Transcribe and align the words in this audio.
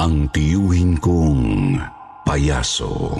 Ang 0.00 0.32
tiyuhin 0.32 0.96
kong 0.96 1.76
payaso. 2.24 3.12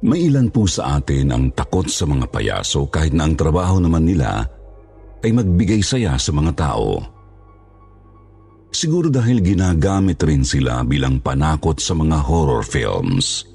May 0.00 0.32
ilan 0.32 0.48
po 0.48 0.64
sa 0.64 0.96
atin 0.96 1.28
ang 1.28 1.52
takot 1.52 1.84
sa 1.84 2.08
mga 2.08 2.24
payaso 2.32 2.88
kahit 2.88 3.12
na 3.12 3.28
ang 3.28 3.36
trabaho 3.36 3.76
naman 3.76 4.08
nila 4.08 4.48
ay 5.20 5.28
magbigay 5.28 5.84
saya 5.84 6.16
sa 6.16 6.32
mga 6.32 6.52
tao. 6.56 7.04
Siguro 8.72 9.12
dahil 9.12 9.44
ginagamit 9.44 10.16
rin 10.24 10.40
sila 10.40 10.80
bilang 10.88 11.20
panakot 11.20 11.76
sa 11.76 11.92
mga 11.92 12.16
horror 12.24 12.64
films. 12.64 13.53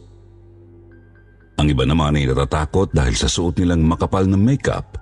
Ang 1.60 1.76
iba 1.76 1.84
naman 1.84 2.16
ay 2.16 2.24
natatakot 2.24 2.96
dahil 2.96 3.20
sa 3.20 3.28
suot 3.28 3.60
nilang 3.60 3.84
makapal 3.84 4.24
na 4.24 4.40
makeup 4.40 4.96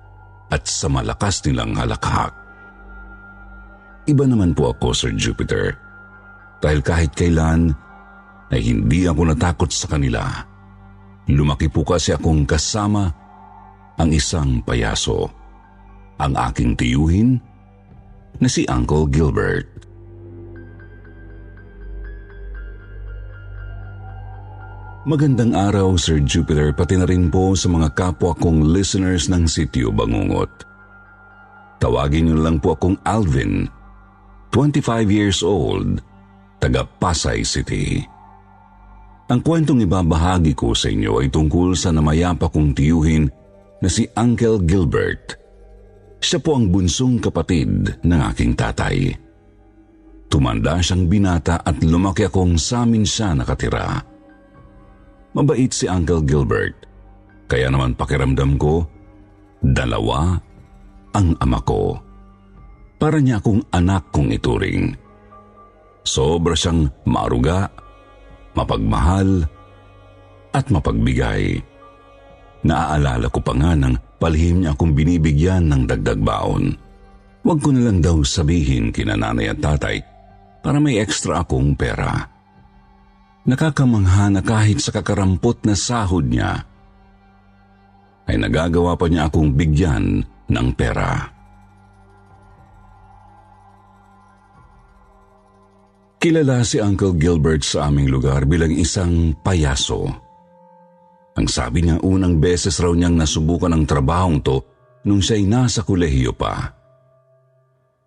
at 0.49 0.65
sa 0.65 0.89
malakas 0.89 1.45
nilang 1.45 1.77
halakhak. 1.77 2.33
Iba 4.09 4.25
naman 4.25 4.57
po 4.57 4.73
ako, 4.73 4.89
Sir 4.89 5.13
Jupiter. 5.13 5.77
Dahil 6.57 6.81
kahit 6.81 7.13
kailan 7.13 7.69
ay 8.49 8.73
hindi 8.73 9.05
ako 9.05 9.29
natakot 9.29 9.69
sa 9.69 9.85
kanila. 9.85 10.25
Lumaki 11.29 11.69
po 11.69 11.85
kasi 11.85 12.17
akong 12.17 12.49
kasama 12.49 13.05
ang 14.01 14.09
isang 14.09 14.57
payaso. 14.65 15.29
Ang 16.17 16.33
aking 16.33 16.73
tiyuhin 16.73 17.37
na 18.41 18.49
si 18.49 18.65
Uncle 18.65 19.05
Gilbert. 19.13 19.86
Magandang 25.07 25.55
araw, 25.55 25.95
Sir 25.95 26.19
Jupiter, 26.19 26.75
pati 26.75 26.99
na 26.99 27.07
rin 27.07 27.31
po 27.31 27.55
sa 27.55 27.71
mga 27.71 27.95
kapwa 27.95 28.35
kong 28.35 28.75
listeners 28.75 29.31
ng 29.31 29.47
Sityo 29.47 29.87
Bangungot. 29.87 30.51
Tawagin 31.79 32.27
niyo 32.27 32.43
lang 32.43 32.59
po 32.59 32.75
akong 32.75 32.99
Alvin, 33.07 33.71
25 34.51 35.07
years 35.07 35.39
old, 35.47 36.03
taga 36.59 36.83
Pasay 36.83 37.47
City. 37.47 38.03
Ang 39.31 39.39
kwentong 39.47 39.79
ibabahagi 39.87 40.51
ko 40.51 40.75
sa 40.75 40.91
inyo 40.91 41.23
ay 41.23 41.31
tungkol 41.31 41.71
sa 41.71 41.95
namayapa 41.95 42.51
kong 42.51 42.75
tiyuhin 42.75 43.31
na 43.79 43.87
si 43.87 44.11
Uncle 44.11 44.59
Gilbert. 44.67 45.39
Siya 46.19 46.43
po 46.43 46.59
ang 46.59 46.67
bunsong 46.67 47.23
kapatid 47.23 48.03
ng 48.03 48.19
aking 48.27 48.59
tatay. 48.59 49.07
Tumanda 50.27 50.83
siyang 50.83 51.07
binata 51.07 51.63
at 51.63 51.79
lumaki 51.79 52.27
akong 52.27 52.59
sa 52.59 52.83
amin 52.83 53.07
siya 53.07 53.31
nakatira. 53.31 54.16
Mabait 55.35 55.71
si 55.71 55.89
Uncle 55.89 56.23
Gilbert. 56.23 56.75
Kaya 57.47 57.71
naman 57.71 57.95
pakiramdam 57.95 58.59
ko, 58.59 58.83
dalawa 59.63 60.35
ang 61.15 61.35
ama 61.39 61.59
ko. 61.63 61.95
Para 62.97 63.21
niya 63.21 63.39
akong 63.39 63.63
anak 63.71 64.09
kong 64.11 64.33
ituring. 64.33 64.95
Sobra 66.07 66.55
siyang 66.57 66.89
maruga, 67.05 67.69
mapagmahal, 68.55 69.45
at 70.55 70.65
mapagbigay. 70.73 71.61
Naaalala 72.65 73.29
ko 73.29 73.39
pa 73.43 73.53
nga 73.53 73.77
nang 73.77 73.95
palihim 74.17 74.65
niya 74.65 74.73
akong 74.73 74.97
binibigyan 74.97 75.69
ng 75.69 75.85
dagdag 75.85 76.19
baon. 76.19 76.73
Huwag 77.45 77.59
ko 77.63 77.69
na 77.71 77.87
lang 77.87 78.01
daw 78.01 78.19
sabihin 78.25 78.91
kina 78.91 79.15
nanay 79.15 79.53
at 79.53 79.61
tatay 79.61 80.01
para 80.59 80.81
may 80.81 80.99
extra 80.99 81.45
akong 81.45 81.77
pera. 81.77 82.36
Nakakamangha 83.47 84.27
na 84.27 84.41
kahit 84.43 84.83
sa 84.83 84.91
kakarampot 84.91 85.63
na 85.63 85.71
sahod 85.71 86.27
niya, 86.27 86.67
ay 88.27 88.35
nagagawa 88.35 88.99
pa 88.99 89.07
niya 89.07 89.31
akong 89.31 89.55
bigyan 89.55 90.19
ng 90.51 90.67
pera. 90.75 91.31
Kilala 96.19 96.59
si 96.67 96.83
Uncle 96.83 97.15
Gilbert 97.15 97.63
sa 97.63 97.87
aming 97.87 98.11
lugar 98.11 98.43
bilang 98.43 98.73
isang 98.75 99.31
payaso. 99.39 100.11
Ang 101.37 101.47
sabi 101.47 101.87
niya 101.87 102.03
unang 102.03 102.41
beses 102.41 102.81
raw 102.83 102.91
niyang 102.91 103.15
nasubukan 103.15 103.71
ang 103.71 103.87
trabahong 103.87 104.43
to 104.43 104.59
nung 105.07 105.23
siya'y 105.23 105.47
nasa 105.47 105.87
kolehiyo 105.87 106.35
pa. 106.35 106.73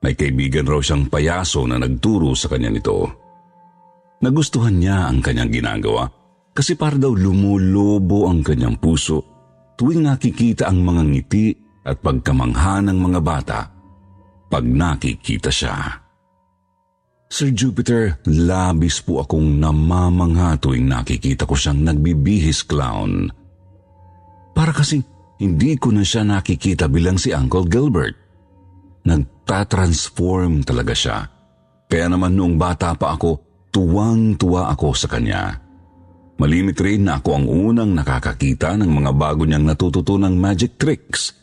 May 0.05 0.19
kaibigan 0.19 0.69
raw 0.69 0.83
siyang 0.83 1.09
payaso 1.09 1.65
na 1.65 1.81
nagturo 1.81 2.37
sa 2.37 2.51
kanya 2.53 2.69
nito. 2.69 3.20
Nagustuhan 4.21 4.77
niya 4.77 5.09
ang 5.09 5.25
kanyang 5.25 5.49
ginagawa 5.49 6.05
kasi 6.53 6.77
para 6.77 7.01
daw 7.01 7.17
lumulobo 7.17 8.29
ang 8.29 8.45
kanyang 8.45 8.77
puso 8.77 9.25
tuwing 9.81 10.05
nakikita 10.05 10.69
ang 10.69 10.85
mga 10.85 11.03
ngiti 11.09 11.47
at 11.89 12.05
pagkamangha 12.05 12.85
ng 12.85 12.99
mga 13.01 13.21
bata 13.25 13.61
pag 14.53 14.65
nakikita 14.67 15.49
siya. 15.49 16.05
Sir 17.31 17.55
Jupiter, 17.55 18.19
labis 18.27 19.01
po 19.01 19.23
akong 19.23 19.57
namamangha 19.57 20.59
tuwing 20.61 20.91
nakikita 20.91 21.47
ko 21.47 21.55
siyang 21.55 21.87
nagbibihis 21.87 22.67
clown. 22.67 23.31
Para 24.53 24.75
kasing 24.75 25.01
hindi 25.41 25.81
ko 25.81 25.95
na 25.95 26.05
siya 26.05 26.27
nakikita 26.27 26.91
bilang 26.93 27.17
si 27.17 27.33
Uncle 27.33 27.65
Gilbert. 27.65 28.13
Nagtatransform 29.09 30.67
talaga 30.69 30.93
siya. 30.93 31.19
Kaya 31.89 32.13
naman 32.13 32.37
noong 32.37 32.61
bata 32.61 32.93
pa 32.93 33.17
ako, 33.17 33.50
tuwang-tuwa 33.71 34.71
ako 34.75 34.95
sa 34.95 35.09
kanya. 35.11 35.59
Malimit 36.41 36.81
rin 36.81 37.05
na 37.05 37.21
ako 37.21 37.31
ang 37.37 37.47
unang 37.47 37.93
nakakakita 37.93 38.75
ng 38.81 38.89
mga 38.89 39.13
bago 39.13 39.45
niyang 39.45 39.67
natututunang 39.69 40.41
magic 40.41 40.81
tricks. 40.81 41.37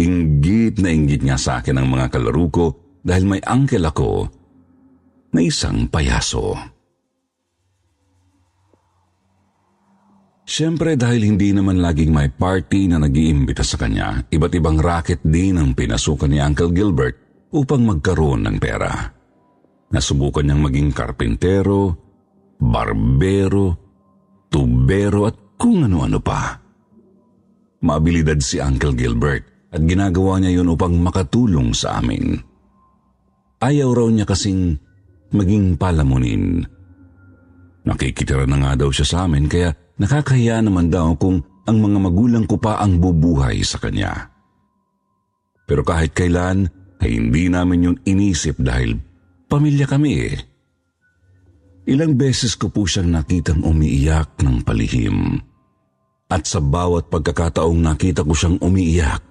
Inggit 0.00 0.80
na 0.80 0.88
inggit 0.94 1.20
niya 1.20 1.36
sa 1.36 1.60
akin 1.60 1.76
ang 1.76 1.88
mga 1.90 2.06
kalaro 2.08 2.46
ko 2.48 2.66
dahil 3.04 3.28
may 3.28 3.42
uncle 3.44 3.84
ako 3.84 4.10
na 5.36 5.40
isang 5.44 5.90
payaso. 5.92 6.56
Siyempre 10.48 10.96
dahil 10.96 11.28
hindi 11.28 11.52
naman 11.52 11.76
laging 11.84 12.08
may 12.08 12.32
party 12.32 12.88
na 12.88 12.96
nag-iimbita 12.96 13.60
sa 13.60 13.76
kanya, 13.76 14.24
iba't 14.32 14.56
ibang 14.56 14.80
racket 14.80 15.20
din 15.20 15.60
ang 15.60 15.76
pinasukan 15.76 16.32
ni 16.32 16.40
Uncle 16.40 16.72
Gilbert 16.72 17.20
upang 17.52 17.84
magkaroon 17.84 18.48
ng 18.48 18.56
pera. 18.56 19.17
Nasubukan 19.88 20.44
niyang 20.44 20.62
maging 20.68 20.90
karpintero, 20.92 21.96
barbero, 22.60 23.66
tubero 24.52 25.24
at 25.24 25.36
kung 25.56 25.88
ano-ano 25.88 26.20
pa. 26.20 26.60
Maabilidad 27.80 28.42
si 28.44 28.60
Uncle 28.60 28.92
Gilbert 28.92 29.72
at 29.72 29.80
ginagawa 29.80 30.40
niya 30.40 30.60
yun 30.60 30.72
upang 30.72 30.96
makatulong 31.00 31.72
sa 31.72 32.00
amin. 32.02 32.36
Ayaw 33.64 33.90
raw 33.96 34.08
niya 34.12 34.28
kasing 34.28 34.76
maging 35.32 35.80
palamunin. 35.80 36.62
Nakikitira 37.88 38.44
na 38.44 38.60
nga 38.60 38.72
daw 38.84 38.92
siya 38.92 39.06
sa 39.08 39.16
amin 39.24 39.48
kaya 39.48 39.72
nakakahiya 39.96 40.60
naman 40.60 40.92
daw 40.92 41.16
kung 41.16 41.40
ang 41.64 41.78
mga 41.80 41.98
magulang 42.00 42.44
ko 42.44 42.60
pa 42.60 42.80
ang 42.80 43.00
bubuhay 43.00 43.60
sa 43.64 43.80
kanya. 43.80 44.32
Pero 45.68 45.84
kahit 45.84 46.12
kailan 46.16 46.68
ay 47.00 47.16
hindi 47.16 47.48
namin 47.48 47.92
yun 47.92 47.96
inisip 48.08 48.56
dahil 48.56 48.96
pamilya 49.48 49.88
kami 49.88 50.12
eh. 50.28 50.36
Ilang 51.88 52.20
beses 52.20 52.52
ko 52.52 52.68
po 52.68 52.84
siyang 52.84 53.16
nakitang 53.16 53.64
umiiyak 53.64 54.36
ng 54.44 54.60
palihim. 54.60 55.40
At 56.28 56.44
sa 56.44 56.60
bawat 56.60 57.08
pagkakataong 57.08 57.80
nakita 57.80 58.20
ko 58.20 58.36
siyang 58.36 58.60
umiiyak, 58.60 59.24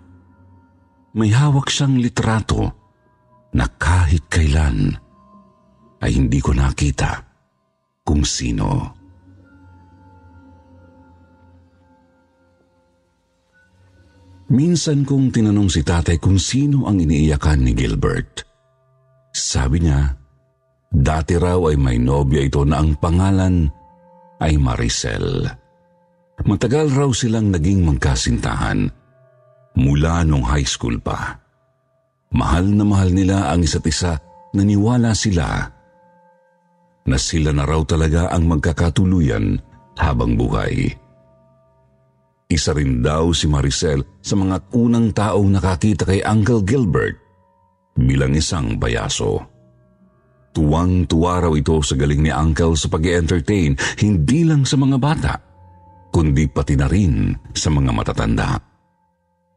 may 1.14 1.30
hawak 1.30 1.70
siyang 1.70 2.02
litrato 2.02 2.66
na 3.54 3.70
kahit 3.78 4.26
kailan 4.26 4.98
ay 6.02 6.18
hindi 6.18 6.42
ko 6.42 6.58
nakita 6.58 7.22
kung 8.02 8.26
sino. 8.26 8.98
Minsan 14.48 15.04
kong 15.04 15.30
tinanong 15.36 15.68
si 15.68 15.84
tatay 15.84 16.18
kung 16.24 16.40
sino 16.40 16.88
ang 16.88 17.04
iniiyakan 17.04 17.68
ni 17.68 17.76
Gilbert. 17.76 18.47
Sabi 19.38 19.86
niya, 19.86 20.18
dati 20.90 21.38
raw 21.38 21.70
ay 21.70 21.78
may 21.78 22.02
nobya 22.02 22.50
ito 22.50 22.66
na 22.66 22.82
ang 22.82 22.98
pangalan 22.98 23.70
ay 24.42 24.58
Maricel. 24.58 25.46
Matagal 26.42 26.90
raw 26.90 27.10
silang 27.14 27.54
naging 27.54 27.86
magkasintahan 27.86 28.90
mula 29.78 30.26
nung 30.26 30.42
high 30.42 30.66
school 30.66 30.98
pa. 30.98 31.38
Mahal 32.34 32.74
na 32.74 32.82
mahal 32.82 33.14
nila 33.14 33.54
ang 33.54 33.62
isa't 33.62 33.86
isa, 33.86 34.18
naniwala 34.58 35.14
sila 35.14 35.70
na 37.08 37.16
sila 37.16 37.54
na 37.54 37.64
raw 37.64 37.86
talaga 37.88 38.34
ang 38.34 38.52
magkakatuluyan 38.52 39.56
habang 39.96 40.34
buhay. 40.36 40.92
Isa 42.52 42.74
rin 42.74 43.00
daw 43.00 43.32
si 43.32 43.46
Maricel 43.48 44.02
sa 44.20 44.36
mga 44.36 44.76
unang 44.76 45.14
taong 45.14 45.56
nakakita 45.56 46.04
kay 46.04 46.26
Uncle 46.26 46.66
Gilbert 46.66 47.27
bilang 47.98 48.38
isang 48.38 48.78
bayaso. 48.78 49.42
Tuwang-tuwa 50.54 51.50
raw 51.50 51.54
ito 51.54 51.78
sa 51.86 51.94
galing 51.94 52.26
ni 52.26 52.32
Uncle 52.34 52.74
sa 52.74 52.90
pag 52.90 53.06
entertain 53.06 53.78
hindi 54.02 54.42
lang 54.46 54.66
sa 54.66 54.78
mga 54.78 54.98
bata, 54.98 55.34
kundi 56.10 56.50
pati 56.50 56.74
na 56.74 56.90
rin 56.90 57.34
sa 57.54 57.70
mga 57.70 57.92
matatanda. 57.94 58.58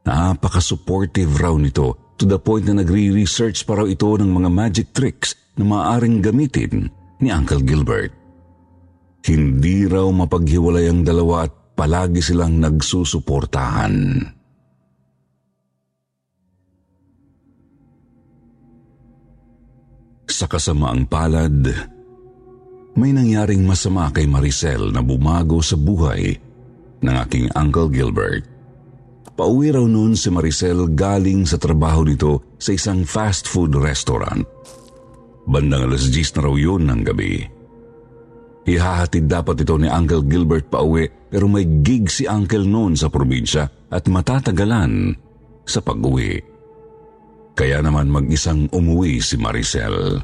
Napaka-supportive 0.04 1.40
raw 1.40 1.56
nito 1.56 2.16
to 2.20 2.28
the 2.28 2.36
point 2.36 2.68
na 2.68 2.84
nagre-research 2.84 3.64
pa 3.64 3.80
raw 3.80 3.86
ito 3.88 4.08
ng 4.12 4.28
mga 4.28 4.48
magic 4.52 4.86
tricks 4.92 5.36
na 5.56 5.64
maaaring 5.64 6.20
gamitin 6.20 6.88
ni 7.20 7.32
Uncle 7.32 7.64
Gilbert. 7.64 8.12
Hindi 9.24 9.84
raw 9.84 10.08
mapaghiwalay 10.08 10.88
ang 10.88 11.04
dalawa 11.04 11.48
at 11.48 11.52
palagi 11.76 12.20
silang 12.24 12.60
nagsusuportahan. 12.60 14.24
Sa 20.40 20.48
kasamaang 20.48 21.04
palad, 21.04 21.68
may 22.96 23.12
nangyaring 23.12 23.60
masama 23.60 24.08
kay 24.08 24.24
Maricel 24.24 24.88
na 24.88 25.04
bumago 25.04 25.60
sa 25.60 25.76
buhay 25.76 26.32
ng 27.04 27.14
aking 27.28 27.52
Uncle 27.52 27.92
Gilbert. 27.92 28.48
Pauwi 29.36 29.68
raw 29.68 29.84
noon 29.84 30.16
si 30.16 30.32
Maricel 30.32 30.96
galing 30.96 31.44
sa 31.44 31.60
trabaho 31.60 32.08
nito 32.08 32.56
sa 32.56 32.72
isang 32.72 33.04
fast 33.04 33.52
food 33.52 33.76
restaurant. 33.76 34.40
Bandang 35.44 35.92
alas 35.92 36.08
10 36.08 36.40
na 36.40 36.48
raw 36.48 36.56
yun 36.56 36.88
ng 36.88 37.00
gabi. 37.04 37.44
Ihahatid 38.64 39.28
dapat 39.28 39.60
ito 39.60 39.76
ni 39.76 39.92
Uncle 39.92 40.24
Gilbert 40.24 40.72
pa 40.72 40.80
uwi 40.80 41.04
pero 41.28 41.52
may 41.52 41.68
gig 41.84 42.08
si 42.08 42.24
Uncle 42.24 42.64
noon 42.64 42.96
sa 42.96 43.12
probinsya 43.12 43.92
at 43.92 44.08
matatagalan 44.08 45.12
sa 45.68 45.84
pag-uwi. 45.84 46.40
Kaya 47.60 47.84
naman 47.84 48.08
mag-isang 48.08 48.72
umuwi 48.72 49.20
si 49.20 49.36
Maricel. 49.36 50.16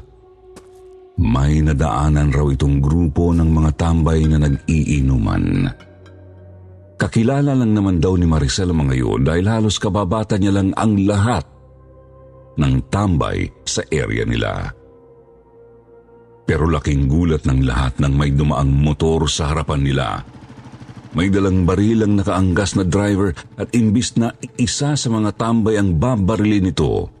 May 1.21 1.61
nadaanan 1.61 2.33
raw 2.33 2.49
itong 2.49 2.81
grupo 2.81 3.29
ng 3.29 3.45
mga 3.53 3.77
tambay 3.77 4.25
na 4.25 4.41
nag-iinuman. 4.41 5.69
Kakilala 6.97 7.53
lang 7.53 7.77
naman 7.77 8.01
daw 8.01 8.17
ni 8.17 8.25
Maricel 8.25 8.73
ang 8.73 8.89
mga 8.89 8.95
yun 8.97 9.21
dahil 9.21 9.45
halos 9.45 9.77
kababata 9.77 10.41
niya 10.41 10.57
lang 10.57 10.73
ang 10.73 10.97
lahat 10.97 11.45
ng 12.57 12.73
tambay 12.89 13.45
sa 13.69 13.85
area 13.93 14.25
nila. 14.25 14.73
Pero 16.41 16.65
laking 16.65 17.05
gulat 17.05 17.45
ng 17.45 17.69
lahat 17.69 18.01
nang 18.01 18.17
may 18.17 18.33
dumaang 18.33 18.73
motor 18.73 19.29
sa 19.29 19.53
harapan 19.53 19.85
nila. 19.85 20.25
May 21.13 21.29
dalang 21.29 21.69
barilang 21.69 22.17
nakaanggas 22.17 22.81
na 22.81 22.85
driver 22.85 23.29
at 23.61 23.69
imbis 23.77 24.17
na 24.17 24.33
isa 24.57 24.97
sa 24.97 25.07
mga 25.13 25.37
tambay 25.37 25.77
ang 25.77 26.01
babarilin 26.01 26.73
nito, 26.73 27.13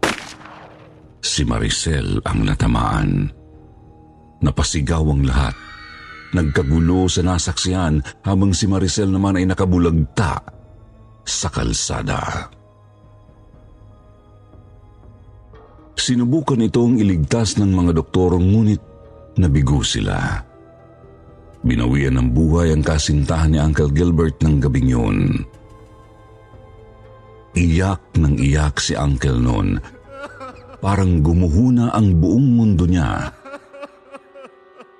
si 1.27 1.43
Maricel 1.43 2.23
ang 2.23 2.47
natamaan. 2.47 3.27
Napasigaw 4.39 5.03
ang 5.11 5.27
lahat 5.27 5.55
Nagkagulo 6.35 7.07
sa 7.07 7.23
nasaksihan 7.23 8.03
habang 8.27 8.51
si 8.51 8.67
Maricel 8.67 9.07
naman 9.07 9.39
ay 9.39 9.47
nakabulagta 9.47 10.43
sa 11.23 11.47
kalsada. 11.47 12.51
Sinubukan 15.97 16.59
itong 16.67 16.99
iligtas 16.99 17.55
ng 17.57 17.71
mga 17.71 17.91
doktor 17.95 18.35
ngunit 18.35 18.79
nabigo 19.39 19.79
sila. 19.83 20.43
Binawian 21.63 22.19
ng 22.19 22.29
buhay 22.31 22.75
ang 22.75 22.83
kasintahan 22.83 23.55
ni 23.55 23.59
Uncle 23.59 23.91
Gilbert 23.91 24.39
ng 24.43 24.61
gabing 24.61 24.87
yun. 24.87 25.17
Iyak 27.57 28.03
ng 28.13 28.37
iyak 28.37 28.77
si 28.77 28.93
Uncle 28.93 29.41
noon. 29.41 29.81
Parang 30.77 31.25
gumuhuna 31.25 31.89
ang 31.91 32.21
buong 32.21 32.47
mundo 32.53 32.85
niya 32.85 33.33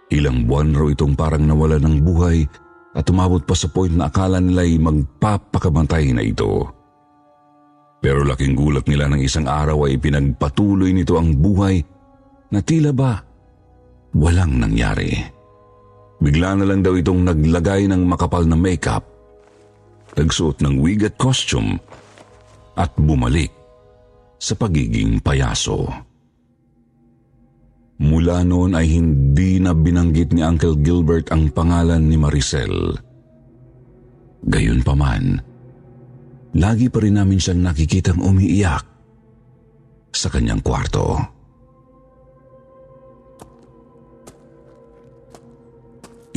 Ilang 0.07 0.47
buwan 0.47 0.71
raw 0.71 0.87
itong 0.87 1.19
parang 1.19 1.43
nawala 1.43 1.83
ng 1.83 1.99
buhay 1.99 2.47
at 2.95 3.05
umabot 3.11 3.43
pa 3.43 3.51
sa 3.51 3.67
point 3.67 3.91
na 3.91 4.07
akala 4.07 4.39
nila'y 4.39 4.79
magpapakamatay 4.79 6.15
na 6.15 6.23
ito. 6.23 6.63
Pero 7.99 8.23
laking 8.23 8.55
gulat 8.55 8.87
nila 8.87 9.11
ng 9.11 9.19
isang 9.19 9.51
araw 9.51 9.83
ay 9.83 9.99
pinagpatuloy 9.99 10.95
nito 10.95 11.19
ang 11.19 11.35
buhay 11.35 11.83
na 12.55 12.63
tila 12.63 12.95
ba 12.95 13.19
walang 14.15 14.63
nangyari. 14.63 15.11
Bigla 16.23 16.55
na 16.55 16.65
lang 16.65 16.81
daw 16.81 16.95
itong 16.95 17.27
naglagay 17.27 17.85
ng 17.91 18.01
makapal 18.07 18.47
na 18.47 18.57
makeup, 18.57 19.05
nagsuot 20.17 20.63
ng 20.63 20.81
wig 20.81 21.05
at 21.05 21.13
costume, 21.19 21.77
at 22.73 22.89
bumalik 22.97 23.53
sa 24.37 24.53
pagiging 24.53 25.21
payaso. 25.21 25.89
Mula 27.97 28.45
noon 28.45 28.77
ay 28.77 28.93
hindi 28.93 29.57
na 29.57 29.73
binanggit 29.73 30.29
ni 30.29 30.45
Uncle 30.45 30.77
Gilbert 30.85 31.33
ang 31.33 31.49
pangalan 31.49 32.05
ni 32.05 32.13
Maricel. 32.13 32.93
Gayunpaman, 34.45 35.41
lagi 36.53 36.93
pa 36.93 37.01
rin 37.01 37.17
namin 37.17 37.41
siyang 37.41 37.65
nakikitang 37.65 38.21
umiiyak 38.21 38.85
sa 40.13 40.29
kanyang 40.29 40.61
kwarto. 40.61 41.17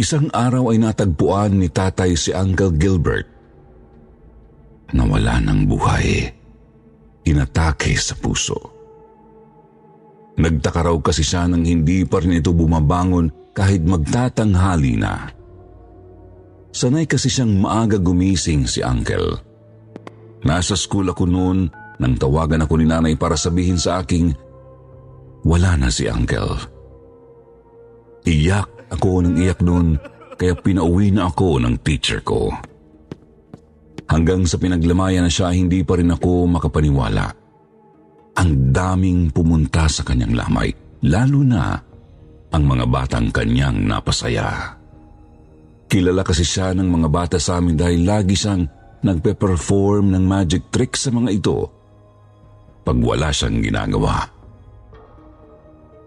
Isang 0.00 0.32
araw 0.32 0.72
ay 0.72 0.80
natagpuan 0.80 1.60
ni 1.60 1.68
tatay 1.68 2.16
si 2.16 2.32
Uncle 2.32 2.72
Gilbert 2.72 3.28
na 4.96 5.04
wala 5.04 5.36
ng 5.44 5.68
buhay. 5.68 6.39
Inatake 7.28 7.92
sa 7.98 8.16
puso. 8.16 8.58
Nagtaka 10.40 10.88
raw 10.88 10.96
kasi 11.04 11.20
siya 11.20 11.44
nang 11.44 11.68
hindi 11.68 12.08
pa 12.08 12.22
rin 12.24 12.40
ito 12.40 12.56
bumabangon 12.56 13.52
kahit 13.52 13.84
magtatanghali 13.84 14.94
na. 14.96 15.28
Sanay 16.70 17.04
kasi 17.04 17.28
siyang 17.28 17.60
maaga 17.60 17.98
gumising 17.98 18.64
si 18.64 18.80
Uncle. 18.80 19.36
Nasa 20.46 20.78
school 20.78 21.12
ako 21.12 21.28
noon 21.28 21.68
nang 22.00 22.14
tawagan 22.16 22.64
ako 22.64 22.80
ni 22.80 22.86
nanay 22.88 23.14
para 23.18 23.36
sabihin 23.36 23.76
sa 23.76 24.00
aking 24.00 24.32
wala 25.44 25.76
na 25.76 25.92
si 25.92 26.08
Uncle. 26.08 26.56
Iyak 28.24 28.68
ako 28.88 29.28
ng 29.28 29.34
iyak 29.36 29.60
noon 29.60 30.00
kaya 30.40 30.56
pinauwi 30.56 31.12
na 31.12 31.28
ako 31.28 31.60
ng 31.60 31.84
teacher 31.84 32.24
ko. 32.24 32.48
Hanggang 34.10 34.42
sa 34.42 34.58
pinaglamayan 34.58 35.22
na 35.22 35.30
siya 35.30 35.54
hindi 35.54 35.86
pa 35.86 35.94
rin 35.94 36.10
ako 36.10 36.50
makapaniwala. 36.50 37.30
Ang 38.42 38.74
daming 38.74 39.30
pumunta 39.30 39.86
sa 39.86 40.02
kanyang 40.02 40.34
lamay, 40.34 40.74
lalo 41.06 41.40
na 41.46 41.78
ang 42.50 42.64
mga 42.66 42.84
batang 42.90 43.30
kanyang 43.30 43.86
napasaya. 43.86 44.74
Kilala 45.86 46.26
kasi 46.26 46.42
siya 46.42 46.74
ng 46.74 46.86
mga 46.90 47.08
bata 47.10 47.38
sa 47.38 47.62
amin 47.62 47.78
dahil 47.78 48.02
lagi 48.02 48.34
siyang 48.34 48.66
nagpe-perform 49.06 50.10
ng 50.10 50.24
magic 50.26 50.70
tricks 50.74 51.06
sa 51.06 51.10
mga 51.14 51.30
ito 51.30 51.58
pag 52.82 52.98
wala 52.98 53.30
siyang 53.30 53.62
ginagawa. 53.62 54.26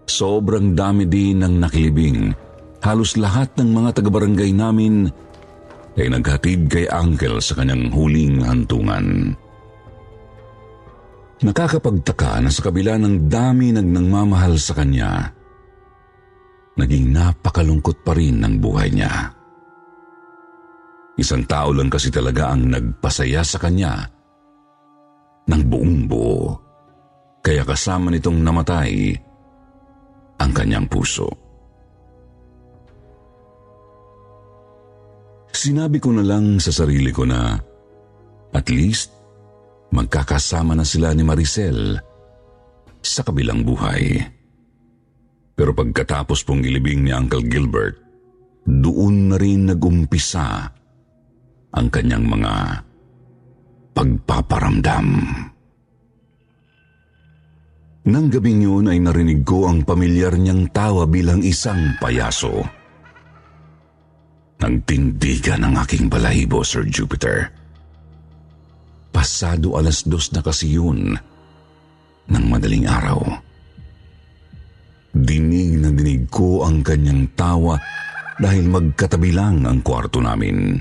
Sobrang 0.04 0.76
dami 0.76 1.08
din 1.08 1.40
ng 1.40 1.54
nakilibing. 1.56 2.36
Halos 2.84 3.16
lahat 3.16 3.56
ng 3.56 3.72
mga 3.72 3.96
taga-barangay 3.96 4.52
namin 4.52 5.08
ay 5.94 6.10
naghatid 6.10 6.66
kay 6.66 6.86
Uncle 6.90 7.38
sa 7.38 7.54
kanyang 7.54 7.90
huling 7.94 8.42
hantungan. 8.42 9.38
Nakakapagtaka 11.44 12.40
na 12.40 12.50
sa 12.50 12.62
kabila 12.66 12.98
ng 12.98 13.28
dami 13.30 13.74
ng 13.74 13.88
nangmamahal 13.94 14.58
sa 14.58 14.74
kanya, 14.74 15.28
naging 16.78 17.14
napakalungkot 17.14 18.02
pa 18.02 18.16
rin 18.16 18.42
ng 18.42 18.54
buhay 18.58 18.90
niya. 18.90 19.30
Isang 21.14 21.46
tao 21.46 21.70
lang 21.70 21.86
kasi 21.86 22.10
talaga 22.10 22.50
ang 22.50 22.74
nagpasaya 22.74 23.46
sa 23.46 23.62
kanya 23.62 24.02
ng 25.46 25.62
buong 25.70 26.10
buo. 26.10 26.58
Kaya 27.44 27.62
kasama 27.62 28.10
nitong 28.10 28.40
namatay 28.40 29.14
ang 30.40 30.50
kanyang 30.50 30.88
puso. 30.90 31.43
Sinabi 35.54 36.02
ko 36.02 36.10
na 36.10 36.26
lang 36.26 36.58
sa 36.58 36.74
sarili 36.74 37.14
ko 37.14 37.22
na 37.22 37.54
at 38.50 38.66
least 38.66 39.14
magkakasama 39.94 40.74
na 40.74 40.82
sila 40.82 41.14
ni 41.14 41.22
Maricel 41.22 41.94
sa 42.98 43.22
kabilang 43.22 43.62
buhay. 43.62 44.18
Pero 45.54 45.70
pagkatapos 45.70 46.42
pong 46.42 46.66
ilibing 46.66 47.06
ni 47.06 47.14
Uncle 47.14 47.46
Gilbert, 47.46 47.94
doon 48.66 49.30
na 49.30 49.38
rin 49.38 49.70
nagumpisa 49.70 50.74
ang 51.70 51.86
kanyang 51.86 52.26
mga 52.26 52.52
pagpaparamdam. 53.94 55.08
Nang 58.04 58.26
gabing 58.28 58.66
yun 58.66 58.90
ay 58.90 58.98
narinig 58.98 59.46
ko 59.46 59.70
ang 59.70 59.86
pamilyar 59.86 60.34
niyang 60.34 60.66
tawa 60.74 61.06
bilang 61.06 61.46
isang 61.46 61.94
payaso. 62.02 62.83
Nagtindigan 64.64 65.60
ang 65.60 65.76
aking 65.76 66.08
balahibo, 66.08 66.64
Sir 66.64 66.88
Jupiter. 66.88 67.52
Pasado 69.12 69.76
alas 69.76 70.08
dos 70.08 70.32
na 70.32 70.40
kasi 70.40 70.80
yun 70.80 71.12
ng 72.32 72.44
madaling 72.48 72.88
araw. 72.88 73.20
Dinig 75.12 75.84
na 75.84 75.92
dinig 75.92 76.32
ko 76.32 76.64
ang 76.64 76.80
kanyang 76.80 77.28
tawa 77.36 77.76
dahil 78.40 78.64
magkatabi 78.72 79.36
lang 79.36 79.68
ang 79.68 79.84
kwarto 79.84 80.24
namin. 80.24 80.80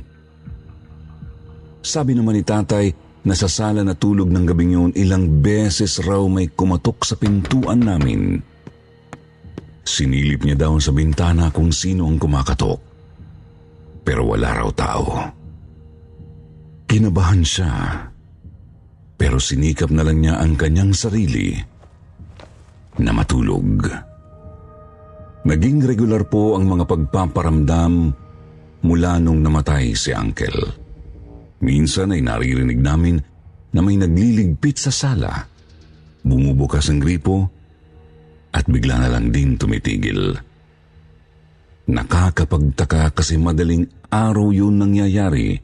Sabi 1.83 2.15
naman 2.15 2.39
ni 2.39 2.43
tatay 2.47 2.87
na 3.27 3.35
sa 3.35 3.51
sala 3.51 3.83
na 3.83 3.99
tulog 3.99 4.31
ng 4.31 4.47
gabing 4.47 4.79
yun 4.79 4.91
ilang 4.95 5.43
beses 5.43 5.99
raw 6.07 6.23
may 6.31 6.47
kumatok 6.47 7.03
sa 7.03 7.19
pintuan 7.19 7.83
namin. 7.83 8.39
Sinilip 9.83 10.47
niya 10.47 10.55
daw 10.71 10.79
sa 10.79 10.95
bintana 10.95 11.51
kung 11.51 11.75
sino 11.75 12.07
ang 12.07 12.15
kumakatok. 12.15 12.92
Pero 14.03 14.27
wala 14.27 14.49
raw 14.51 14.69
tao. 14.75 15.07
Kinabahan 16.87 17.41
siya 17.41 17.71
pero 19.23 19.39
sinikap 19.39 19.87
na 19.87 20.03
lang 20.03 20.19
niya 20.19 20.35
ang 20.35 20.59
kanyang 20.59 20.91
sarili 20.91 21.55
na 22.99 23.15
matulog. 23.15 23.87
Naging 25.47 25.79
regular 25.79 26.27
po 26.27 26.59
ang 26.59 26.67
mga 26.67 26.83
pagpaparamdam 26.83 27.93
mula 28.83 29.11
nung 29.23 29.39
namatay 29.39 29.95
si 29.95 30.11
Uncle. 30.11 30.75
Minsan 31.63 32.11
ay 32.11 32.19
naririnig 32.19 32.79
namin 32.83 33.15
na 33.71 33.79
may 33.79 33.95
nagliligpit 33.95 34.75
sa 34.75 34.91
sala, 34.91 35.47
bumubukas 36.19 36.91
ang 36.91 36.99
gripo, 36.99 37.47
at 38.51 38.67
bigla 38.67 39.07
na 39.07 39.09
lang 39.09 39.31
din 39.31 39.55
tumitigil. 39.55 40.35
Nakakapagtaka 41.83 43.11
kasi 43.11 43.35
madaling 43.35 43.83
araw 44.07 44.55
yun 44.55 44.79
nangyayari 44.79 45.59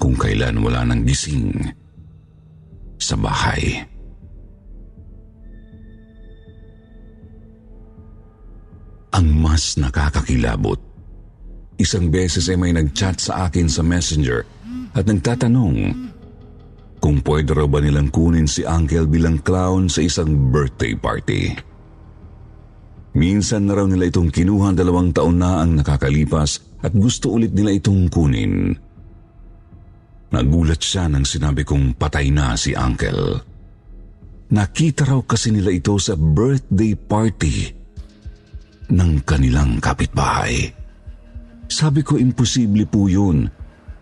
kung 0.00 0.16
kailan 0.16 0.64
wala 0.64 0.84
nang 0.88 1.04
gising 1.04 1.52
sa 2.96 3.20
bahay. 3.20 3.84
Ang 9.12 9.28
mas 9.40 9.76
nakakakilabot. 9.76 10.80
Isang 11.76 12.08
beses 12.08 12.48
ay 12.48 12.56
may 12.56 12.72
nag-chat 12.72 13.20
sa 13.20 13.48
akin 13.48 13.68
sa 13.68 13.84
messenger 13.84 14.48
at 14.96 15.04
nagtatanong 15.04 15.92
kung 16.96 17.20
pwede 17.20 17.52
raw 17.52 17.68
ba 17.68 17.84
nilang 17.84 18.08
kunin 18.08 18.48
si 18.48 18.64
Uncle 18.64 19.04
bilang 19.04 19.36
clown 19.44 19.92
sa 19.92 20.00
isang 20.00 20.48
birthday 20.48 20.96
party. 20.96 21.52
Minsan 23.16 23.64
na 23.64 23.72
raw 23.72 23.88
nila 23.88 24.12
itong 24.12 24.28
kinuha 24.28 24.76
dalawang 24.76 25.08
taon 25.16 25.40
na 25.40 25.64
ang 25.64 25.72
nakakalipas 25.80 26.60
at 26.84 26.92
gusto 26.92 27.32
ulit 27.32 27.56
nila 27.56 27.72
itong 27.72 28.12
kunin. 28.12 28.76
Nagulat 30.36 30.84
siya 30.84 31.08
nang 31.08 31.24
sinabi 31.24 31.64
kong 31.64 31.96
patay 31.96 32.28
na 32.28 32.52
si 32.60 32.76
Uncle. 32.76 33.40
Nakita 34.52 35.08
raw 35.08 35.24
kasi 35.24 35.48
nila 35.48 35.72
ito 35.72 35.96
sa 35.96 36.12
birthday 36.12 36.92
party 36.92 37.72
ng 38.92 39.12
kanilang 39.24 39.80
kapitbahay. 39.80 40.68
Sabi 41.72 42.04
ko 42.04 42.20
imposible 42.20 42.84
po 42.84 43.08
yun. 43.08 43.48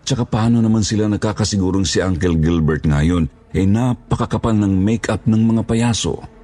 Tsaka 0.05 0.27
paano 0.27 0.59
naman 0.59 0.83
sila 0.83 1.07
nakakasigurong 1.07 1.87
si 1.87 2.03
Uncle 2.03 2.37
Gilbert 2.37 2.83
ngayon 2.83 3.25
eh 3.55 3.63
napakakapal 3.63 4.53
ng 4.53 4.75
make-up 4.75 5.23
ng 5.23 5.39
mga 5.39 5.63
payaso. 5.63 6.34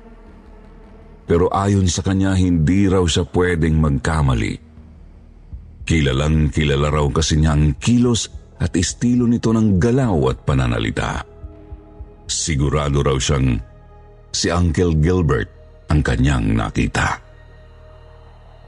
Pero 1.32 1.48
ayon 1.48 1.88
sa 1.88 2.04
kanya 2.04 2.36
hindi 2.36 2.92
raw 2.92 3.08
siya 3.08 3.24
pwedeng 3.32 3.80
magkamali. 3.80 4.60
Kilalang 5.88 6.52
kilala 6.52 6.92
raw 6.92 7.08
kasi 7.08 7.40
niya 7.40 7.56
ang 7.56 7.80
kilos 7.80 8.28
at 8.60 8.76
estilo 8.76 9.24
nito 9.24 9.56
ng 9.56 9.80
galaw 9.80 10.28
at 10.28 10.44
pananalita. 10.44 11.24
Sigurado 12.28 13.00
raw 13.00 13.16
siyang 13.16 13.56
si 14.36 14.52
Uncle 14.52 15.00
Gilbert 15.00 15.48
ang 15.88 16.04
kanyang 16.04 16.52
nakita. 16.52 17.16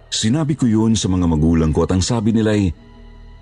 Sinabi 0.08 0.56
ko 0.56 0.64
yun 0.64 0.96
sa 0.96 1.12
mga 1.12 1.28
magulang 1.28 1.76
ko 1.76 1.84
at 1.84 1.92
ang 1.92 2.00
sabi 2.00 2.32
nila 2.32 2.56
ay 2.56 2.72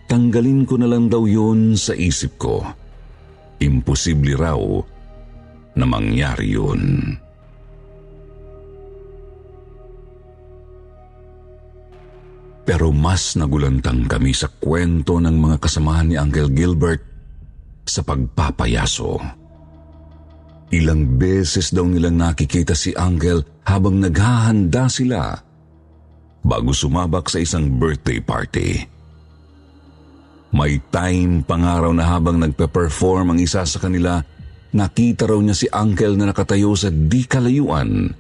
tanggalin 0.10 0.66
ko 0.66 0.82
na 0.82 0.90
lang 0.90 1.14
daw 1.14 1.30
yun 1.30 1.78
sa 1.78 1.94
isip 1.94 2.42
ko. 2.42 2.66
Imposible 3.62 4.34
raw 4.34 4.58
na 5.78 5.86
mangyari 5.86 6.58
yun. 6.58 7.14
Pero 12.72 12.88
mas 12.96 13.36
nagulantang 13.36 14.08
kami 14.08 14.32
sa 14.32 14.48
kwento 14.48 15.20
ng 15.20 15.36
mga 15.36 15.60
kasamahan 15.60 16.08
ni 16.08 16.16
Uncle 16.16 16.48
Gilbert 16.56 17.04
sa 17.84 18.00
pagpapayaso. 18.00 19.20
Ilang 20.72 21.20
beses 21.20 21.76
daw 21.76 21.84
nilang 21.84 22.16
nakikita 22.16 22.72
si 22.72 22.96
Uncle 22.96 23.44
habang 23.68 24.00
naghahanda 24.00 24.88
sila 24.88 25.36
bago 26.48 26.72
sumabak 26.72 27.28
sa 27.28 27.44
isang 27.44 27.76
birthday 27.76 28.24
party. 28.24 28.88
May 30.56 30.80
time 30.96 31.44
pangaraw 31.44 31.92
na 31.92 32.08
habang 32.08 32.40
nagpe-perform 32.40 33.36
ang 33.36 33.40
isa 33.44 33.68
sa 33.68 33.84
kanila, 33.84 34.24
nakita 34.72 35.28
raw 35.28 35.44
niya 35.44 35.60
si 35.60 35.68
Uncle 35.68 36.16
na 36.16 36.32
nakatayo 36.32 36.72
sa 36.80 36.88
di 36.88 37.28
kalayuan. 37.28 38.16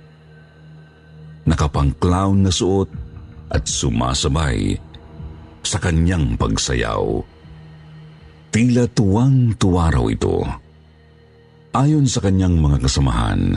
Nakapang-clown 1.47 2.43
na 2.43 2.51
suot 2.51 3.10
at 3.51 3.67
sumasabay 3.67 4.79
sa 5.61 5.77
kanyang 5.77 6.39
pagsayaw. 6.39 7.21
Tila 8.51 8.87
tuwang-tuwa 8.91 9.85
raw 9.91 10.05
ito. 10.07 10.43
Ayon 11.71 12.03
sa 12.03 12.19
kanyang 12.19 12.59
mga 12.59 12.83
kasamahan, 12.83 13.55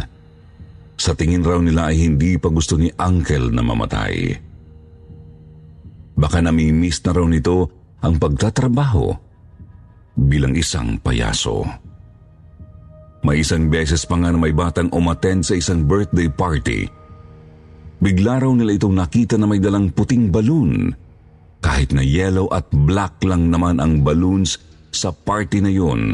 sa 0.95 1.11
tingin 1.19 1.43
raw 1.43 1.59
nila 1.59 1.91
ay 1.91 1.99
hindi 1.99 2.39
pa 2.39 2.47
gusto 2.47 2.79
ni 2.79 2.87
Uncle 2.95 3.51
na 3.51 3.63
mamatay. 3.63 4.39
Baka 6.15 6.39
namimiss 6.39 7.03
na 7.03 7.11
raw 7.11 7.27
nito 7.27 7.67
ang 7.99 8.23
pagtatrabaho 8.23 9.11
bilang 10.15 10.55
isang 10.55 10.95
payaso. 11.03 11.67
May 13.27 13.43
isang 13.43 13.67
beses 13.67 14.07
pa 14.07 14.15
nga 14.21 14.31
na 14.31 14.39
may 14.39 14.55
batang 14.55 14.93
umattend 14.95 15.43
sa 15.43 15.59
isang 15.59 15.83
birthday 15.83 16.31
party 16.31 16.87
Bigla 18.05 18.37
raw 18.37 18.53
nila 18.53 18.77
itong 18.77 19.01
nakita 19.01 19.41
na 19.41 19.49
may 19.49 19.57
dalang 19.57 19.89
puting 19.89 20.29
balloon. 20.29 20.93
Kahit 21.65 21.97
na 21.97 22.05
yellow 22.05 22.53
at 22.53 22.69
black 22.69 23.25
lang 23.25 23.49
naman 23.49 23.81
ang 23.81 24.05
balloons 24.05 24.61
sa 24.93 25.09
party 25.09 25.65
na 25.65 25.73
yun, 25.73 26.13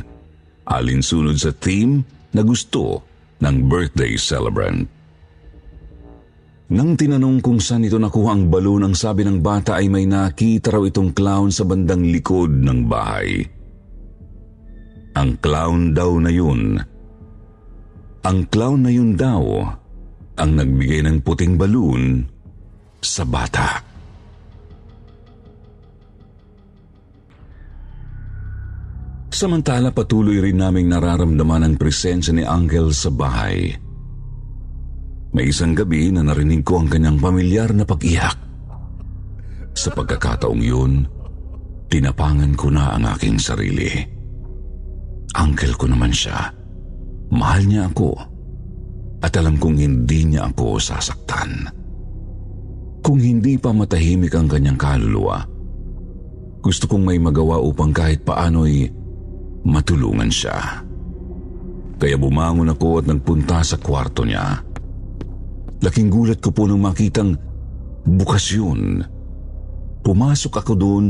alinsunod 0.70 1.34
sa 1.34 1.50
theme 1.50 2.06
na 2.30 2.46
gusto 2.46 3.02
ng 3.42 3.66
birthday 3.66 4.14
celebrant. 4.14 4.86
Nang 6.70 6.94
tinanong 6.94 7.42
kung 7.42 7.58
saan 7.58 7.82
ito 7.82 7.98
nakuha 7.98 8.38
ang 8.38 8.46
balloon, 8.46 8.86
ang 8.86 8.94
sabi 8.94 9.26
ng 9.26 9.42
bata 9.42 9.74
ay 9.74 9.90
may 9.90 10.06
nakita 10.06 10.70
raw 10.70 10.86
itong 10.86 11.10
clown 11.10 11.50
sa 11.50 11.66
bandang 11.66 12.06
likod 12.06 12.54
ng 12.54 12.86
bahay. 12.86 13.42
Ang 15.18 15.34
clown 15.42 15.90
daw 15.90 16.14
na 16.22 16.30
yun. 16.30 16.78
Ang 18.22 18.38
clown 18.46 18.86
na 18.86 18.94
yun 18.94 19.18
daw 19.18 19.42
ang 20.40 20.56
nagbigay 20.56 21.04
ng 21.04 21.20
puting 21.20 21.60
balloon 21.60 22.24
sa 23.04 23.28
bata. 23.28 23.84
Samantala 29.30 29.94
patuloy 29.94 30.42
rin 30.42 30.60
naming 30.60 30.90
nararamdaman 30.90 31.64
ang 31.64 31.74
presensya 31.78 32.34
ni 32.34 32.44
Angel 32.44 32.92
sa 32.92 33.08
bahay. 33.08 33.72
May 35.30 35.48
isang 35.48 35.72
gabi 35.72 36.10
na 36.10 36.26
narinig 36.26 36.66
ko 36.66 36.82
ang 36.82 36.90
kanyang 36.90 37.22
pamilyar 37.22 37.70
na 37.70 37.86
pag-iyak. 37.86 38.36
Sa 39.72 39.94
pagkakataong 39.94 40.60
yun, 40.60 41.06
tinapangan 41.86 42.52
ko 42.58 42.68
na 42.74 42.98
ang 42.98 43.06
aking 43.16 43.38
sarili. 43.38 43.88
Uncle 45.38 45.78
ko 45.78 45.86
naman 45.86 46.10
siya. 46.10 46.50
Mahal 47.30 47.62
niya 47.70 47.86
ako 47.86 48.39
at 49.20 49.32
alam 49.36 49.60
kong 49.60 49.76
hindi 49.76 50.24
niya 50.24 50.48
ako 50.48 50.80
sasaktan. 50.80 51.68
Kung 53.00 53.20
hindi 53.20 53.56
pa 53.56 53.72
matahimik 53.72 54.32
ang 54.36 54.48
kanyang 54.48 54.76
kaluluwa, 54.76 55.44
gusto 56.60 56.84
kong 56.84 57.04
may 57.08 57.16
magawa 57.16 57.56
upang 57.60 57.92
kahit 57.92 58.24
paano'y 58.24 58.88
matulungan 59.64 60.28
siya. 60.28 60.84
Kaya 62.00 62.16
bumangon 62.16 62.72
ako 62.72 63.00
at 63.00 63.06
nagpunta 63.08 63.60
sa 63.60 63.76
kwarto 63.76 64.24
niya. 64.24 64.60
Laking 65.80 66.08
gulat 66.12 66.40
ko 66.40 66.52
po 66.52 66.68
nung 66.68 66.84
makitang 66.84 67.36
bukas 68.04 68.52
yun. 68.52 69.04
Pumasok 70.04 70.64
ako 70.64 70.72
doon 70.76 71.06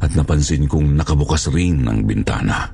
at 0.00 0.12
napansin 0.16 0.68
kong 0.68 0.96
nakabukas 0.96 1.48
rin 1.52 1.84
ang 1.84 2.04
bintana. 2.04 2.68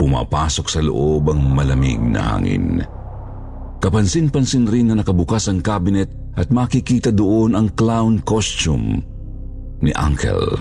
Pumapasok 0.00 0.66
sa 0.68 0.80
loob 0.80 1.32
ang 1.32 1.40
malamig 1.52 2.00
na 2.00 2.36
hangin. 2.36 2.80
Kapansin-pansin 3.84 4.64
rin 4.64 4.88
na 4.88 4.96
nakabukas 4.96 5.52
ang 5.52 5.60
cabinet 5.60 6.08
at 6.40 6.48
makikita 6.48 7.12
doon 7.12 7.52
ang 7.52 7.68
clown 7.76 8.24
costume 8.24 9.04
ni 9.84 9.92
Uncle. 9.92 10.56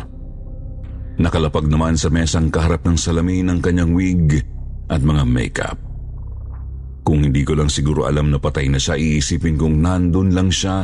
Nakalapag 1.23 1.71
naman 1.71 1.95
sa 1.95 2.11
mesang 2.11 2.51
kaharap 2.51 2.83
ng 2.83 2.99
salamin 2.99 3.47
ang 3.47 3.63
kanyang 3.63 3.95
wig 3.95 4.43
at 4.91 4.99
mga 4.99 5.23
makeup. 5.23 5.79
Kung 7.07 7.23
hindi 7.23 7.47
ko 7.47 7.55
lang 7.55 7.71
siguro 7.71 8.11
alam 8.11 8.27
na 8.27 8.43
patay 8.43 8.67
na 8.67 8.75
siya, 8.75 8.99
iisipin 8.99 9.55
kong 9.55 9.79
nandun 9.79 10.35
lang 10.35 10.51
siya 10.51 10.83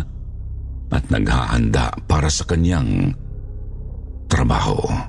at 0.96 1.04
naghahanda 1.12 1.92
para 2.08 2.32
sa 2.32 2.48
kanyang 2.48 3.20
trabaho. 4.32 5.09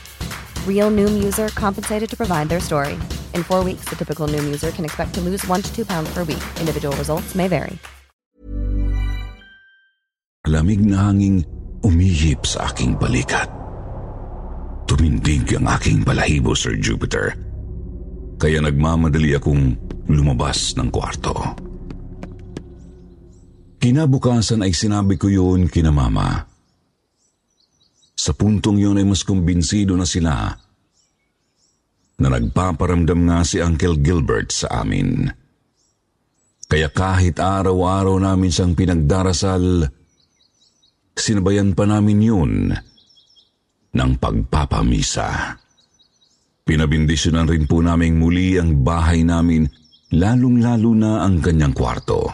Real 0.65 0.89
Noom 0.89 1.21
user 1.21 1.53
compensated 1.53 2.09
to 2.09 2.17
provide 2.17 2.49
their 2.49 2.59
story. 2.59 2.97
In 3.37 3.45
four 3.45 3.63
weeks, 3.63 3.85
the 3.85 3.95
typical 3.95 4.25
Noom 4.25 4.49
user 4.49 4.71
can 4.73 4.83
expect 4.83 5.13
to 5.13 5.21
lose 5.21 5.45
one 5.45 5.61
to 5.61 5.69
two 5.69 5.85
pounds 5.85 6.09
per 6.09 6.23
week. 6.23 6.41
Individual 6.57 6.95
results 6.97 7.35
may 7.35 7.47
vary. 7.47 7.77
lamig 10.51 10.83
na 10.83 11.09
hanging 11.09 11.47
umihip 11.85 12.43
sa 12.43 12.67
aking 12.69 12.99
balikat. 12.99 13.47
Tumindig 14.83 15.55
ang 15.55 15.71
aking 15.71 16.03
balahibo, 16.03 16.51
Sir 16.51 16.75
Jupiter. 16.75 17.31
Kaya 18.35 18.59
nagmamadali 18.59 19.31
akong 19.37 19.79
lumabas 20.11 20.75
ng 20.75 20.91
kwarto. 20.91 21.31
Kinabukasan 23.81 24.67
ay 24.67 24.75
sinabi 24.75 25.15
ko 25.15 25.31
yun 25.31 25.71
kina 25.71 25.89
mama. 25.89 26.50
Sa 28.21 28.37
puntong 28.37 28.77
yun 28.77 29.01
ay 29.01 29.05
mas 29.09 29.25
kumbinsido 29.25 29.97
na 29.97 30.05
sila 30.05 30.53
na 32.21 32.27
nagpaparamdam 32.29 33.17
nga 33.25 33.41
si 33.41 33.57
Uncle 33.57 33.97
Gilbert 33.97 34.53
sa 34.53 34.85
amin. 34.85 35.25
Kaya 36.69 36.93
kahit 36.93 37.41
araw-araw 37.41 38.21
namin 38.21 38.53
siyang 38.53 38.77
pinagdarasal, 38.77 39.89
sinabayan 41.17 41.73
pa 41.73 41.89
namin 41.89 42.19
yun 42.21 42.53
ng 43.89 44.11
pagpapamisa. 44.21 45.57
Pinabindisyonan 46.61 47.49
rin 47.49 47.65
po 47.65 47.81
naming 47.81 48.21
muli 48.21 48.61
ang 48.61 48.85
bahay 48.85 49.25
namin, 49.25 49.65
lalong-lalo 50.13 50.93
na 50.93 51.25
ang 51.25 51.41
kanyang 51.41 51.73
kwarto. 51.73 52.29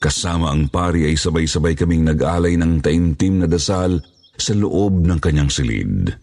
Kasama 0.00 0.48
ang 0.56 0.72
pari 0.72 1.04
ay 1.04 1.20
sabay-sabay 1.20 1.76
kaming 1.76 2.08
nag-alay 2.08 2.56
ng 2.56 2.80
taimtim 2.80 3.44
na 3.44 3.46
dasal 3.46 4.00
sa 4.40 4.56
loob 4.56 5.04
ng 5.04 5.20
kanyang 5.20 5.52
silid. 5.52 6.16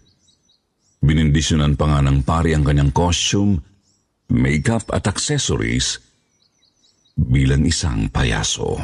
Binindisyonan 0.99 1.77
pa 1.77 1.85
nga 1.87 1.99
ng 2.01 2.25
pari 2.25 2.57
ang 2.57 2.65
kanyang 2.65 2.89
costume, 2.89 3.61
makeup 4.33 4.89
at 4.89 5.05
accessories 5.05 6.01
bilang 7.15 7.63
isang 7.63 8.09
payaso. 8.09 8.75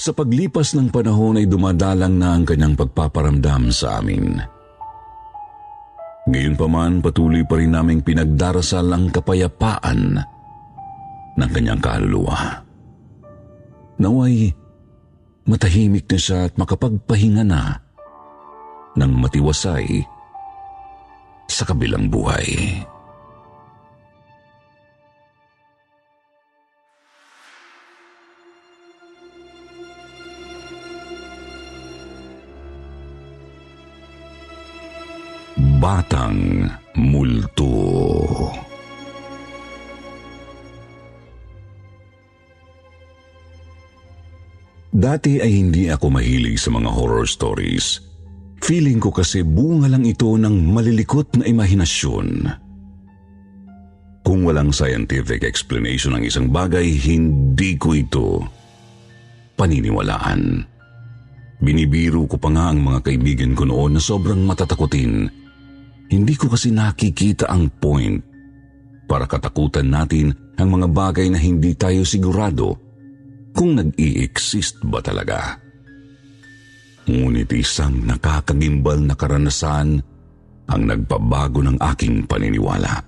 Sa 0.00 0.16
paglipas 0.16 0.72
ng 0.72 0.88
panahon 0.88 1.36
ay 1.36 1.44
dumadalang 1.44 2.16
na 2.16 2.32
ang 2.32 2.48
kanyang 2.48 2.72
pagpaparamdam 2.72 3.68
sa 3.68 4.00
amin. 4.00 4.40
Ngayon 6.24 6.56
pa 6.56 6.66
man 6.70 7.04
patuloy 7.04 7.44
pa 7.44 7.60
rin 7.60 7.76
naming 7.76 8.00
pinagdarasal 8.00 8.88
ang 8.88 9.12
kapayapaan 9.12 10.16
ng 11.36 11.50
kanyang 11.52 11.84
kaluluwa. 11.84 12.69
Naway 14.00 14.48
matahimik 15.44 16.08
na 16.08 16.16
siya 16.16 16.48
at 16.48 16.56
makapagpahinga 16.56 17.44
na 17.44 17.84
ng 18.96 19.12
matiwasay 19.12 20.00
sa 21.44 21.68
kabilang 21.68 22.08
buhay. 22.08 22.80
Batang 35.80 36.68
Multo 36.96 37.72
Dati 45.00 45.40
ay 45.40 45.48
hindi 45.64 45.88
ako 45.88 46.12
mahilig 46.12 46.60
sa 46.60 46.68
mga 46.68 46.92
horror 46.92 47.24
stories. 47.24 48.04
Feeling 48.60 49.00
ko 49.00 49.08
kasi 49.08 49.40
bunga 49.40 49.88
lang 49.88 50.04
ito 50.04 50.28
ng 50.36 50.52
malilikot 50.76 51.40
na 51.40 51.48
imahinasyon. 51.48 52.28
Kung 54.20 54.44
walang 54.44 54.76
scientific 54.76 55.40
explanation 55.40 56.20
ng 56.20 56.28
isang 56.28 56.52
bagay, 56.52 56.84
hindi 57.00 57.80
ko 57.80 57.96
ito 57.96 58.44
paniniwalaan. 59.56 60.68
Binibiro 61.64 62.28
ko 62.28 62.36
pa 62.36 62.52
nga 62.52 62.68
ang 62.68 62.84
mga 62.84 63.00
kaibigan 63.00 63.56
ko 63.56 63.64
noon 63.64 63.96
na 63.96 64.04
sobrang 64.04 64.44
matatakutin. 64.44 65.32
Hindi 66.12 66.34
ko 66.36 66.52
kasi 66.52 66.76
nakikita 66.76 67.48
ang 67.48 67.72
point 67.72 68.20
para 69.08 69.24
katakutan 69.24 69.88
natin 69.88 70.36
ang 70.60 70.76
mga 70.76 70.92
bagay 70.92 71.32
na 71.32 71.40
hindi 71.40 71.72
tayo 71.72 72.04
sigurado 72.04 72.89
kung 73.54 73.78
nag-i-exist 73.78 74.82
ba 74.86 75.02
talaga. 75.02 75.58
Ngunit 77.10 77.50
isang 77.56 78.06
nakakagimbal 78.06 79.02
na 79.02 79.14
karanasan 79.18 79.98
ang 80.70 80.82
nagpabago 80.86 81.58
ng 81.66 81.76
aking 81.82 82.30
paniniwala. 82.30 83.02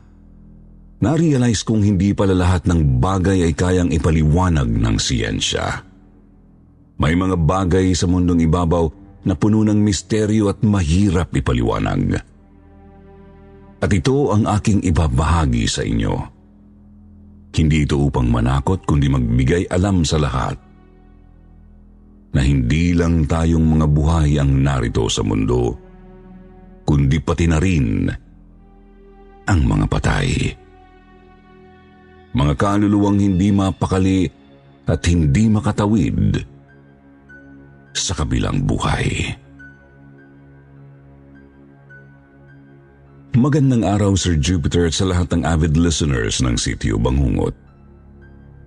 Na-realize 1.02 1.66
kong 1.66 1.83
hindi 1.83 2.14
pala 2.14 2.35
lahat 2.35 2.66
ng 2.66 3.02
bagay 3.02 3.46
ay 3.46 3.55
kayang 3.55 3.90
ipaliwanag 3.90 4.70
ng 4.70 4.96
siyensya. 4.98 5.83
May 6.98 7.18
mga 7.18 7.35
bagay 7.42 7.90
sa 7.94 8.07
mundong 8.07 8.46
ibabaw 8.46 8.87
na 9.26 9.35
puno 9.35 9.62
ng 9.66 9.78
misteryo 9.78 10.50
at 10.50 10.62
mahirap 10.62 11.35
ipaliwanag. 11.35 12.22
At 13.83 13.90
ito 13.90 14.31
ang 14.31 14.46
aking 14.46 14.87
ibabahagi 14.87 15.66
sa 15.66 15.83
inyo. 15.83 16.41
Hindi 17.53 17.85
ito 17.85 18.01
upang 18.01 18.33
manakot 18.33 18.81
kundi 18.88 19.12
magbigay 19.12 19.69
alam 19.69 20.09
sa 20.09 20.17
lahat 20.17 20.57
na 22.33 22.41
hindi 22.41 22.97
lang 22.97 23.29
tayong 23.29 23.77
mga 23.77 23.87
buhay 23.93 24.41
ang 24.41 24.65
narito 24.65 25.05
sa 25.12 25.21
mundo, 25.21 25.77
kundi 26.88 27.21
pati 27.21 27.45
na 27.45 27.61
rin 27.61 28.09
ang 29.45 29.61
mga 29.69 29.85
patay. 29.85 30.29
Mga 32.33 32.55
kaluluwang 32.57 33.21
hindi 33.21 33.53
mapakali 33.53 34.25
at 34.88 35.05
hindi 35.05 35.53
makatawid 35.53 36.41
sa 37.93 38.17
kabilang 38.17 38.65
buhay. 38.65 39.29
Magandang 43.33 43.81
araw 43.81 44.12
Sir 44.12 44.37
Jupiter 44.37 44.92
at 44.92 44.92
sa 44.92 45.09
lahat 45.09 45.33
ng 45.33 45.49
avid 45.49 45.73
listeners 45.73 46.45
ng 46.45 46.53
Sityo 46.53 47.01
Bangungot. 47.01 47.57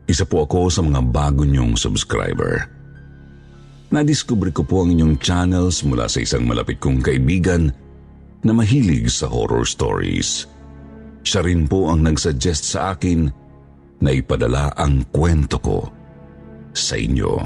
Isa 0.10 0.25
po 0.25 0.41
ako 0.41 0.73
sa 0.73 0.82
mga 0.82 1.06
bago 1.13 1.45
niyong 1.45 1.78
subscriber. 1.78 2.65
Nadiskubre 3.93 4.49
ko 4.49 4.65
po 4.65 4.82
ang 4.82 4.89
inyong 4.97 5.21
channels 5.21 5.86
mula 5.86 6.10
sa 6.10 6.17
isang 6.17 6.49
malapit 6.49 6.82
kong 6.82 7.06
kaibigan 7.06 7.69
na 8.41 8.58
mahilig 8.58 9.06
sa 9.13 9.30
horror 9.30 9.69
stories. 9.69 10.49
Siya 11.21 11.45
rin 11.45 11.69
po 11.69 11.93
ang 11.93 12.01
nagsuggest 12.01 12.65
sa 12.65 12.97
akin 12.97 13.30
na 14.01 14.17
ipadala 14.17 14.73
ang 14.82 15.06
kwento 15.13 15.62
ko 15.62 15.93
sa 16.73 16.97
inyo. 16.97 17.38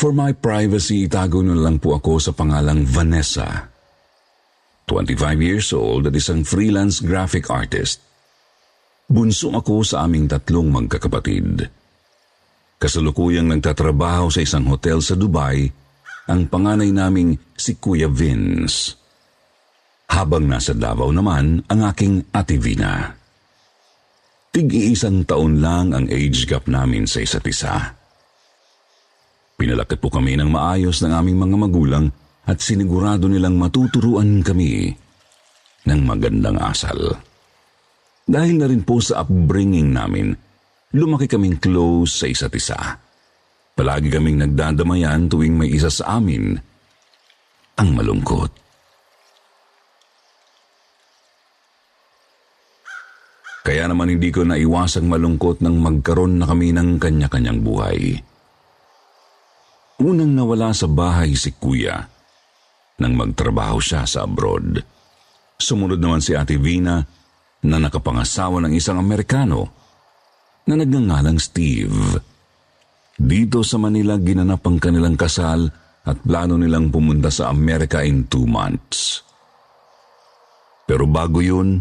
For 0.00 0.16
my 0.16 0.32
privacy, 0.32 1.04
itago 1.04 1.44
na 1.44 1.52
lang 1.52 1.76
po 1.76 1.92
ako 1.92 2.16
sa 2.16 2.32
pangalang 2.32 2.88
Vanessa. 2.88 3.68
25 4.88 5.12
years 5.44 5.76
old 5.76 6.08
at 6.08 6.16
isang 6.16 6.40
freelance 6.40 7.04
graphic 7.04 7.52
artist. 7.52 8.00
Bunso 9.04 9.52
ako 9.52 9.84
sa 9.84 10.08
aming 10.08 10.24
tatlong 10.24 10.72
magkakapatid. 10.72 11.68
Kasalukuyang 12.80 13.52
nagtatrabaho 13.52 14.32
sa 14.32 14.40
isang 14.40 14.64
hotel 14.72 15.04
sa 15.04 15.20
Dubai 15.20 15.68
ang 16.32 16.48
panganay 16.48 16.88
naming 16.96 17.36
si 17.52 17.76
Kuya 17.76 18.08
Vince. 18.08 18.96
Habang 20.16 20.48
nasa 20.48 20.72
Davao 20.72 21.12
naman 21.12 21.60
ang 21.68 21.80
aking 21.84 22.32
ate 22.32 22.56
Vina. 22.56 23.04
Tig-iisang 24.48 25.28
taon 25.28 25.60
lang 25.60 25.92
ang 25.92 26.08
age 26.08 26.48
gap 26.48 26.64
namin 26.72 27.04
sa 27.04 27.20
isa't 27.20 27.44
isa. 27.44 27.99
Pinalakat 29.60 30.00
po 30.00 30.08
kami 30.08 30.40
ng 30.40 30.48
maayos 30.48 31.04
ng 31.04 31.12
aming 31.12 31.44
mga 31.44 31.56
magulang 31.60 32.08
at 32.48 32.64
sinigurado 32.64 33.28
nilang 33.28 33.60
matuturuan 33.60 34.40
kami 34.40 34.88
ng 35.84 36.00
magandang 36.00 36.56
asal. 36.56 36.96
Dahil 38.24 38.56
na 38.56 38.64
rin 38.72 38.80
po 38.80 39.04
sa 39.04 39.20
upbringing 39.20 39.92
namin, 39.92 40.32
lumaki 40.96 41.28
kaming 41.28 41.60
close 41.60 42.24
sa 42.24 42.26
isa't 42.32 42.56
isa. 42.56 42.80
Palagi 43.76 44.08
kaming 44.08 44.40
nagdadamayan 44.48 45.28
tuwing 45.28 45.52
may 45.52 45.68
isa 45.76 45.92
sa 45.92 46.16
amin 46.16 46.56
ang 47.76 47.88
malungkot. 47.92 48.48
Kaya 53.60 53.92
naman 53.92 54.08
hindi 54.08 54.32
ko 54.32 54.40
naiwasang 54.40 55.04
malungkot 55.04 55.60
nang 55.60 55.76
magkaroon 55.84 56.40
na 56.40 56.48
kami 56.48 56.72
ng 56.72 56.96
kanya-kanyang 56.96 57.60
buhay. 57.60 58.29
Unang 60.00 60.32
nawala 60.32 60.72
sa 60.72 60.88
bahay 60.88 61.36
si 61.36 61.52
kuya 61.52 62.00
nang 63.00 63.12
magtrabaho 63.16 63.76
siya 63.76 64.08
sa 64.08 64.24
abroad. 64.24 64.80
Sumunod 65.60 66.00
naman 66.00 66.24
si 66.24 66.32
Ate 66.32 66.56
Vina 66.56 67.04
na 67.64 67.76
nakapangasawa 67.76 68.64
ng 68.64 68.72
isang 68.72 68.96
Amerikano 68.96 69.68
na 70.64 70.80
nagngangalang 70.80 71.36
Steve. 71.36 72.16
Dito 73.20 73.60
sa 73.60 73.76
Manila 73.76 74.16
ginanap 74.16 74.64
ang 74.64 74.80
kanilang 74.80 75.20
kasal 75.20 75.68
at 76.08 76.16
plano 76.24 76.56
nilang 76.56 76.88
pumunta 76.88 77.28
sa 77.28 77.52
Amerika 77.52 78.00
in 78.00 78.24
two 78.24 78.48
months. 78.48 79.20
Pero 80.88 81.04
bago 81.04 81.44
yun, 81.44 81.76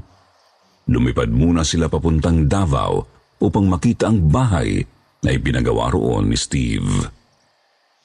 lumipad 0.91 1.32
muna 1.32 1.63
sila 1.63 1.88
papuntang 1.88 2.51
Davao 2.51 3.08
upang 3.39 3.71
makita 3.71 4.12
ang 4.12 4.27
bahay 4.27 4.84
na 5.23 5.32
ipinagawa 5.32 5.95
roon 5.95 6.27
ni 6.27 6.36
Steve. 6.36 7.18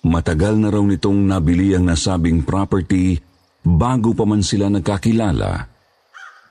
Matagal 0.05 0.61
na 0.61 0.69
raw 0.69 0.85
nitong 0.85 1.25
nabili 1.25 1.73
ang 1.73 1.89
nasabing 1.89 2.45
property 2.45 3.17
bago 3.65 4.13
pa 4.13 4.29
man 4.29 4.45
sila 4.45 4.69
nagkakilala 4.69 5.65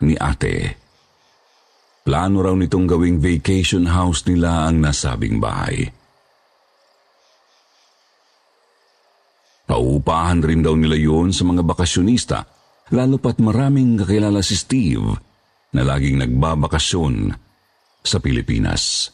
ni 0.01 0.17
ate. 0.17 0.81
Plano 2.01 2.41
raw 2.41 2.57
nitong 2.57 2.89
gawing 2.89 3.21
vacation 3.21 3.85
house 3.85 4.25
nila 4.25 4.65
ang 4.65 4.81
nasabing 4.81 5.37
bahay. 5.37 5.85
Paupahan 9.69 10.43
rin 10.43 10.65
daw 10.65 10.73
nila 10.73 10.97
yon 10.97 11.31
sa 11.31 11.47
mga 11.47 11.63
bakasyonista, 11.63 12.43
lalo 12.91 13.21
pat 13.21 13.39
maraming 13.39 14.01
kakilala 14.01 14.43
si 14.43 14.57
Steve 14.59 15.13
na 15.71 15.81
laging 15.85 16.19
nagbabakasyon 16.19 17.31
sa 18.03 18.17
Pilipinas. 18.19 19.13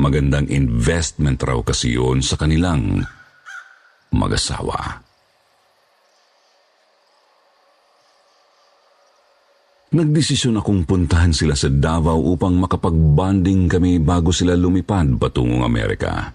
Magandang 0.00 0.48
investment 0.48 1.38
raw 1.44 1.60
kasi 1.60 1.94
yon 1.94 2.24
sa 2.24 2.34
kanilang 2.34 3.04
mag-asawa. 4.14 5.10
Nagdesisyon 9.90 10.54
akong 10.62 10.86
puntahan 10.86 11.34
sila 11.34 11.58
sa 11.58 11.66
Davao 11.66 12.22
upang 12.22 12.54
makapag-bonding 12.62 13.66
kami 13.66 13.98
bago 13.98 14.30
sila 14.30 14.54
lumipad 14.54 15.18
patungong 15.18 15.66
Amerika. 15.66 16.30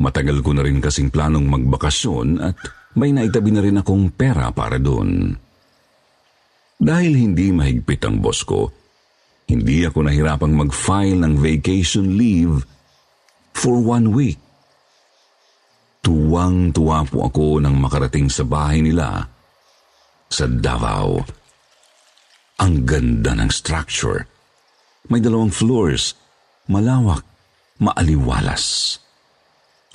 Matagal 0.00 0.40
ko 0.40 0.56
na 0.56 0.64
rin 0.64 0.80
kasing 0.80 1.12
planong 1.12 1.44
magbakasyon 1.44 2.28
at 2.40 2.56
may 2.96 3.12
naitabi 3.12 3.52
na 3.52 3.60
rin 3.60 3.76
akong 3.76 4.08
pera 4.08 4.48
para 4.48 4.80
doon. 4.80 5.36
Dahil 6.80 7.12
hindi 7.12 7.52
mahigpit 7.52 8.08
ang 8.08 8.16
boss 8.16 8.40
ko, 8.40 8.72
hindi 9.52 9.84
ako 9.84 10.08
nahirapang 10.08 10.56
mag-file 10.56 11.18
ng 11.28 11.34
vacation 11.36 12.16
leave 12.16 12.64
for 13.52 13.76
one 13.84 14.16
week. 14.16 14.40
Tuwang-tuwa 16.02 17.04
po 17.08 17.26
ako 17.26 17.58
nang 17.62 17.76
makarating 17.76 18.30
sa 18.30 18.46
bahay 18.46 18.80
nila 18.80 19.26
sa 20.28 20.44
Davao. 20.46 21.24
Ang 22.58 22.74
ganda 22.84 23.32
ng 23.38 23.50
structure. 23.50 24.26
May 25.08 25.22
dalawang 25.22 25.54
floors, 25.54 26.12
malawak, 26.68 27.24
maaliwalas. 27.80 28.98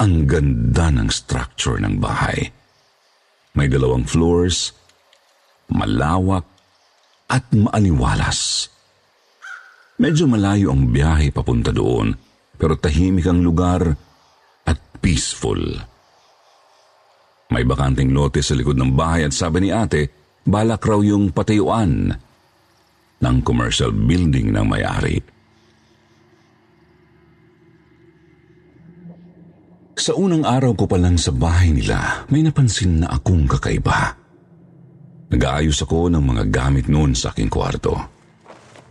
Ang 0.02 0.26
ganda 0.26 0.90
ng 0.90 1.10
structure 1.12 1.78
ng 1.78 2.02
bahay. 2.02 2.50
May 3.54 3.70
dalawang 3.70 4.10
floors, 4.10 4.74
malawak, 5.70 6.48
at 7.30 7.46
maaliwalas. 7.54 8.70
Medyo 10.02 10.26
malayo 10.26 10.74
ang 10.74 10.90
biyahe 10.90 11.30
papunta 11.30 11.70
doon, 11.70 12.18
pero 12.58 12.74
tahimik 12.74 13.30
ang 13.30 13.46
lugar 13.46 13.94
at 14.66 14.80
peaceful. 15.02 15.62
May 17.54 17.70
bakanting 17.70 18.10
lote 18.10 18.42
sa 18.42 18.58
likod 18.58 18.74
ng 18.82 18.98
bahay 18.98 19.30
at 19.30 19.34
sabi 19.38 19.62
ni 19.62 19.70
ate, 19.70 20.10
balak 20.42 20.82
raw 20.82 20.98
yung 21.06 21.30
patayuan 21.30 22.10
ng 23.22 23.38
commercial 23.46 23.94
building 23.94 24.50
ng 24.50 24.66
may-ari. 24.66 25.22
Sa 29.94 30.18
unang 30.18 30.42
araw 30.42 30.74
ko 30.74 30.90
pa 30.90 30.98
lang 30.98 31.22
sa 31.22 31.30
bahay 31.30 31.70
nila, 31.70 32.26
may 32.34 32.42
napansin 32.42 33.06
na 33.06 33.14
akong 33.14 33.46
kakaiba. 33.46 34.18
Nag-aayos 35.30 35.78
ako 35.86 36.10
ng 36.10 36.26
mga 36.26 36.44
gamit 36.50 36.90
noon 36.90 37.14
sa 37.14 37.30
aking 37.30 37.54
kwarto. 37.54 37.94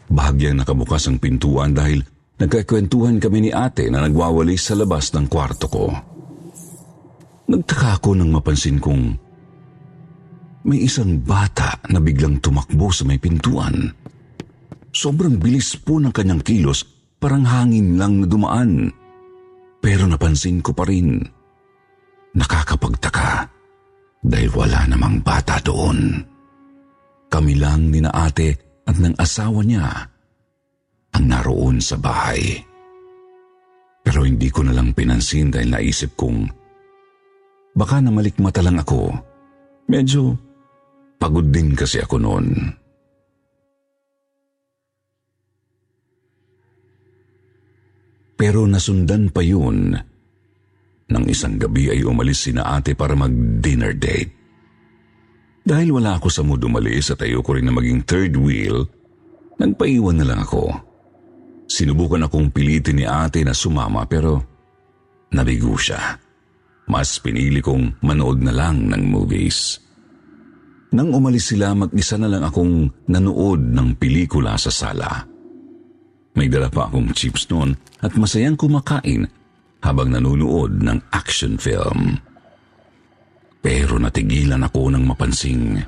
Bahagyang 0.06 0.62
nakabukas 0.62 1.10
ang 1.10 1.18
pintuan 1.18 1.74
dahil 1.74 2.06
nagkakwentuhan 2.38 3.18
kami 3.18 3.38
ni 3.42 3.50
ate 3.50 3.90
na 3.90 4.06
nagwawalis 4.06 4.70
sa 4.70 4.78
labas 4.78 5.10
ng 5.10 5.26
kwarto 5.26 5.66
ko. 5.66 6.11
Nagtaka 7.52 8.00
ako 8.00 8.16
nang 8.16 8.32
mapansin 8.32 8.80
kong 8.80 9.12
may 10.64 10.88
isang 10.88 11.20
bata 11.20 11.76
na 11.92 12.00
biglang 12.00 12.40
tumakbo 12.40 12.88
sa 12.88 13.04
may 13.04 13.20
pintuan. 13.20 13.92
Sobrang 14.88 15.36
bilis 15.36 15.76
po 15.76 16.00
ng 16.00 16.16
kanyang 16.16 16.40
kilos, 16.40 16.80
parang 17.20 17.44
hangin 17.44 18.00
lang 18.00 18.24
na 18.24 18.26
dumaan. 18.30 18.88
Pero 19.84 20.08
napansin 20.08 20.64
ko 20.64 20.72
pa 20.72 20.88
rin, 20.88 21.20
nakakapagtaka 22.32 23.50
dahil 24.24 24.48
wala 24.56 24.88
namang 24.88 25.20
bata 25.20 25.60
doon. 25.60 26.24
Kami 27.28 27.52
lang 27.60 27.92
ni 27.92 28.00
na 28.00 28.16
ate 28.16 28.80
at 28.88 28.96
ng 28.96 29.18
asawa 29.20 29.60
niya 29.60 29.88
ang 31.12 31.24
naroon 31.28 31.84
sa 31.84 32.00
bahay. 32.00 32.64
Pero 34.00 34.24
hindi 34.24 34.48
ko 34.48 34.64
na 34.64 34.72
lang 34.72 34.96
pinansin 34.96 35.52
dahil 35.52 35.68
naisip 35.68 36.16
kong 36.16 36.61
baka 37.72 38.00
namalikmata 38.00 38.60
lang 38.60 38.80
ako. 38.80 39.12
Medyo 39.88 40.36
pagod 41.16 41.48
din 41.48 41.72
kasi 41.76 42.00
ako 42.00 42.16
noon. 42.20 42.46
Pero 48.42 48.66
nasundan 48.66 49.30
pa 49.30 49.38
yun. 49.38 49.94
Nang 51.12 51.24
isang 51.30 51.60
gabi 51.60 51.94
ay 51.94 52.02
umalis 52.02 52.48
si 52.48 52.50
na 52.50 52.74
ate 52.74 52.98
para 52.98 53.14
mag-dinner 53.14 53.94
date. 53.94 54.34
Dahil 55.62 55.94
wala 55.94 56.18
ako 56.18 56.26
sa 56.26 56.42
mood 56.42 56.58
umalis 56.66 57.14
at 57.14 57.22
ayoko 57.22 57.54
rin 57.54 57.70
na 57.70 57.74
maging 57.74 58.02
third 58.02 58.34
wheel, 58.34 58.82
nagpaiwan 59.62 60.18
na 60.18 60.26
lang 60.26 60.42
ako. 60.42 60.74
Sinubukan 61.70 62.26
akong 62.26 62.50
pilitin 62.50 62.98
ni 62.98 63.06
ate 63.06 63.46
na 63.46 63.54
sumama 63.54 64.02
pero 64.10 64.42
nabigo 65.30 65.78
siya. 65.78 66.21
Mas 66.92 67.16
pinili 67.24 67.64
kong 67.64 68.04
manood 68.04 68.44
na 68.44 68.52
lang 68.52 68.92
ng 68.92 69.08
movies. 69.08 69.80
Nang 70.92 71.08
umalis 71.08 71.56
sila, 71.56 71.72
mag-isa 71.72 72.20
na 72.20 72.28
lang 72.28 72.44
akong 72.44 73.08
nanood 73.08 73.72
ng 73.72 73.96
pelikula 73.96 74.60
sa 74.60 74.68
sala. 74.68 75.24
May 76.36 76.52
dala 76.52 76.68
pa 76.68 76.92
akong 76.92 77.16
chips 77.16 77.48
noon 77.48 77.72
at 78.04 78.12
masayang 78.20 78.60
kumakain 78.60 79.24
habang 79.80 80.12
nanonood 80.12 80.84
ng 80.84 81.00
action 81.16 81.56
film. 81.56 82.20
Pero 83.64 83.96
natigilan 83.96 84.60
ako 84.60 84.92
ng 84.92 85.04
mapansing. 85.08 85.80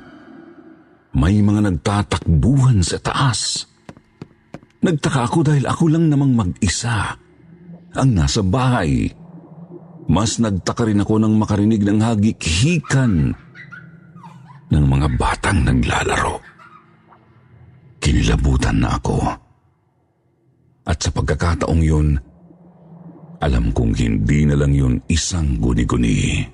May 1.21 1.45
mga 1.45 1.69
nagtatakbuhan 1.69 2.81
sa 2.81 2.97
taas. 2.97 3.69
Nagtaka 4.81 5.29
ako 5.29 5.53
dahil 5.53 5.69
ako 5.69 5.85
lang 5.93 6.09
namang 6.09 6.33
mag-isa 6.33 7.13
ang 7.93 8.11
nasa 8.11 8.41
bahay. 8.41 9.24
Mas 10.05 10.37
nagtaka 10.37 10.85
rin 10.85 11.01
ako 11.01 11.17
nang 11.17 11.35
makarinig 11.41 11.81
ng 11.81 12.01
hagik-hikan 12.01 13.33
ng 14.69 14.85
mga 14.85 15.09
batang 15.17 15.65
naglalaro. 15.65 16.41
Kinilabutan 18.05 18.85
na 18.85 19.01
ako. 19.01 19.17
At 20.85 21.01
sa 21.01 21.09
pagkakataong 21.09 21.81
yun, 21.81 22.21
alam 23.41 23.73
kong 23.73 23.97
hindi 23.97 24.45
na 24.45 24.61
lang 24.61 24.77
yun 24.77 25.01
isang 25.09 25.57
guni-guni. 25.57 26.45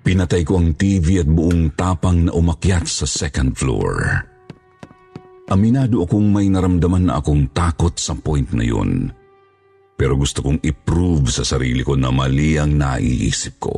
Pinatay 0.00 0.42
ko 0.44 0.60
ang 0.60 0.76
TV 0.76 1.20
at 1.20 1.28
buong 1.28 1.76
tapang 1.76 2.28
na 2.28 2.32
umakyat 2.32 2.88
sa 2.88 3.04
second 3.08 3.56
floor. 3.56 4.29
Aminado 5.50 6.06
akong 6.06 6.30
may 6.30 6.46
naramdaman 6.46 7.10
na 7.10 7.18
akong 7.18 7.50
takot 7.50 7.90
sa 7.98 8.14
point 8.14 8.46
na 8.54 8.62
yun. 8.62 9.10
Pero 9.98 10.14
gusto 10.14 10.46
kong 10.46 10.62
i-prove 10.62 11.26
sa 11.26 11.42
sarili 11.42 11.82
ko 11.82 11.98
na 11.98 12.14
mali 12.14 12.54
ang 12.54 12.78
naiisip 12.78 13.58
ko. 13.58 13.74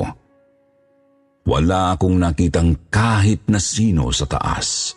Wala 1.43 1.97
akong 1.97 2.21
nakitang 2.21 2.87
kahit 2.93 3.49
na 3.49 3.57
sino 3.57 4.13
sa 4.13 4.29
taas. 4.29 4.93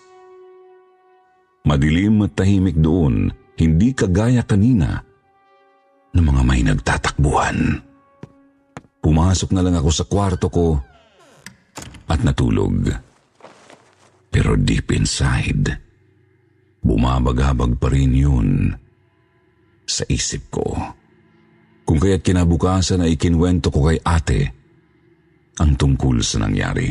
Madilim 1.67 2.23
at 2.23 2.39
tahimik 2.39 2.79
doon, 2.79 3.33
hindi 3.59 3.91
kagaya 3.91 4.47
kanina 4.47 5.03
na 6.15 6.21
mga 6.23 6.43
may 6.47 6.63
nagtatakbuhan. 6.63 7.83
Pumasok 9.03 9.51
na 9.51 9.65
lang 9.65 9.75
ako 9.81 9.91
sa 9.91 10.05
kwarto 10.07 10.47
ko 10.53 10.79
at 12.07 12.21
natulog. 12.23 12.93
Pero 14.31 14.55
deep 14.55 14.95
inside, 14.95 15.86
bumabagabag 16.87 17.75
pa 17.83 17.91
rin 17.91 18.15
yun 18.15 18.71
sa 19.83 20.07
isip 20.07 20.55
ko. 20.55 20.67
Kung 21.87 21.99
kaya't 22.03 22.23
kinabukasan 22.23 23.03
ay 23.03 23.15
ikinwento 23.15 23.71
ko 23.71 23.91
kay 23.91 23.99
ate 24.03 24.51
ang 25.59 25.75
tungkol 25.75 26.23
sa 26.23 26.43
nangyari. 26.43 26.91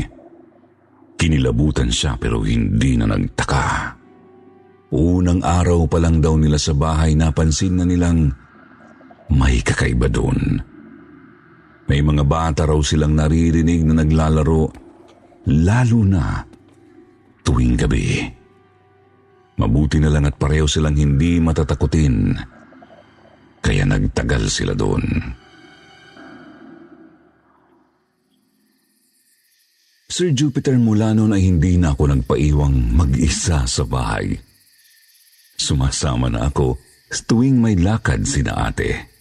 Kinilabutan 1.16 1.92
siya 1.92 2.20
pero 2.20 2.44
hindi 2.44 3.00
na 3.00 3.08
nagtaka. 3.08 3.96
Unang 4.96 5.44
araw 5.44 5.88
pa 5.88 6.00
lang 6.00 6.24
daw 6.24 6.40
nila 6.40 6.56
sa 6.56 6.72
bahay 6.76 7.16
napansin 7.16 7.80
na 7.80 7.86
nilang 7.88 8.32
may 9.32 9.60
kakaiba 9.60 10.08
doon. 10.08 10.60
May 11.86 12.02
mga 12.02 12.24
bata 12.26 12.64
raw 12.66 12.80
silang 12.82 13.14
naririnig 13.14 13.86
na 13.86 14.02
naglalaro 14.02 14.64
lalo 15.46 16.02
na 16.02 16.42
tuwing 17.46 17.78
gabi. 17.78 18.35
Mabuti 19.56 20.04
na 20.04 20.12
lang 20.12 20.28
at 20.28 20.36
pareho 20.36 20.68
silang 20.68 21.00
hindi 21.00 21.40
matatakutin 21.40 22.36
kaya 23.66 23.82
nagtagal 23.88 24.46
sila 24.52 24.78
doon. 24.78 25.02
Sir 30.06 30.32
Jupiter 30.32 30.78
mula 30.78 31.12
noon 31.18 31.34
ay 31.34 31.44
hindi 31.50 31.76
na 31.76 31.92
ako 31.92 32.04
nagpaiwang 32.14 32.94
mag-isa 32.94 33.66
sa 33.66 33.84
bahay. 33.84 34.38
Sumasama 35.58 36.30
na 36.30 36.48
ako 36.52 36.78
tuwing 37.26 37.58
may 37.58 37.76
lakad 37.80 38.28
sina 38.28 38.70
ate. 38.70 39.12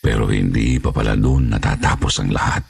Pero 0.00 0.32
hindi 0.32 0.80
pa 0.80 0.90
pala 0.90 1.12
doon 1.12 1.52
natatapos 1.52 2.24
ang 2.24 2.32
lahat. 2.32 2.64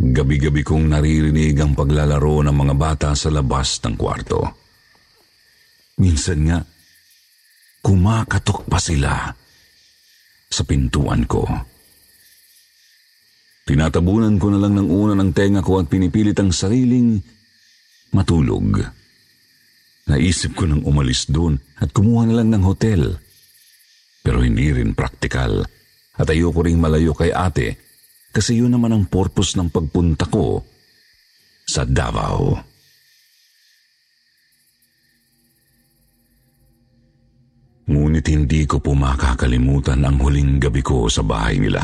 Gabi-gabi 0.00 0.62
kong 0.64 0.88
naririnig 0.88 1.58
ang 1.60 1.76
paglalaro 1.76 2.46
ng 2.46 2.56
mga 2.56 2.74
bata 2.78 3.10
sa 3.12 3.28
labas 3.28 3.82
ng 3.84 3.94
kwarto. 3.98 4.59
Minsan 6.00 6.48
nga, 6.48 6.64
kumakatok 7.84 8.64
pa 8.64 8.80
sila 8.80 9.28
sa 10.48 10.62
pintuan 10.64 11.28
ko. 11.28 11.44
Tinatabunan 13.68 14.40
ko 14.40 14.48
na 14.48 14.58
lang 14.58 14.74
ng 14.80 14.88
una 14.88 15.12
ng 15.14 15.30
tenga 15.36 15.60
ko 15.60 15.78
at 15.78 15.86
pinipilit 15.92 16.34
ang 16.40 16.50
sariling 16.50 17.20
matulog. 18.16 18.80
Naisip 20.08 20.56
ko 20.56 20.66
nang 20.66 20.82
umalis 20.82 21.28
doon 21.30 21.60
at 21.78 21.92
kumuha 21.92 22.26
na 22.26 22.40
lang 22.40 22.50
ng 22.50 22.64
hotel. 22.64 23.20
Pero 24.24 24.42
hindi 24.42 24.72
rin 24.72 24.96
praktikal 24.96 25.62
at 26.16 26.26
ayoko 26.26 26.66
ring 26.66 26.80
malayo 26.80 27.14
kay 27.14 27.30
ate 27.30 27.78
kasi 28.34 28.58
yun 28.58 28.72
naman 28.74 28.90
ang 28.90 29.04
purpose 29.06 29.54
ng 29.54 29.70
pagpunta 29.70 30.26
ko 30.26 30.64
sa 31.68 31.86
Davao. 31.86 32.69
Ngunit 37.90 38.22
hindi 38.30 38.70
ko 38.70 38.78
po 38.78 38.94
makakalimutan 38.94 40.06
ang 40.06 40.22
huling 40.22 40.62
gabi 40.62 40.78
ko 40.78 41.10
sa 41.10 41.26
bahay 41.26 41.58
nila. 41.58 41.82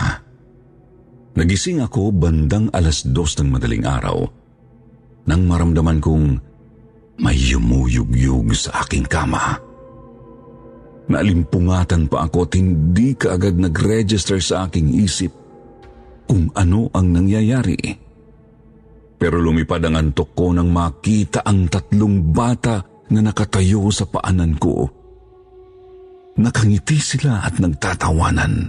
Nagising 1.34 1.82
ako 1.82 2.14
bandang 2.14 2.70
alas 2.70 3.02
dos 3.02 3.34
ng 3.42 3.50
madaling 3.50 3.82
araw 3.82 4.22
nang 5.26 5.42
maramdaman 5.50 5.98
kong 5.98 6.38
may 7.18 7.34
yumuyugyug 7.34 8.54
sa 8.54 8.86
aking 8.86 9.02
kama. 9.10 9.58
Naalimpungatan 11.10 12.06
pa 12.06 12.30
ako 12.30 12.46
at 12.46 12.52
hindi 12.54 13.18
kaagad 13.18 13.58
nag-register 13.58 14.38
sa 14.38 14.70
aking 14.70 14.94
isip 15.02 15.34
kung 16.30 16.54
ano 16.54 16.86
ang 16.94 17.10
nangyayari. 17.10 17.78
Pero 19.18 19.42
lumipad 19.42 19.82
ang 19.82 19.98
antok 19.98 20.38
ko 20.38 20.54
nang 20.54 20.70
makita 20.70 21.42
ang 21.42 21.66
tatlong 21.66 22.30
bata 22.30 22.78
na 23.10 23.20
nakatayo 23.26 23.90
sa 23.90 24.06
paanan 24.06 24.54
ko 24.54 25.05
Nakangiti 26.36 27.00
sila 27.00 27.40
at 27.40 27.56
nagtatawanan. 27.56 28.68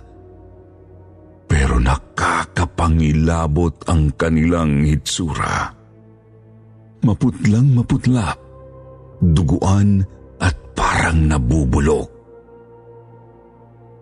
Pero 1.47 1.79
nakakapangilabot 1.79 3.87
ang 3.91 4.11
kanilang 4.15 4.87
hitsura. 4.87 5.75
Maputlang 7.03 7.75
maputla, 7.75 8.35
duguan 9.19 9.99
at 10.39 10.55
parang 10.75 11.27
nabubulok. 11.27 12.09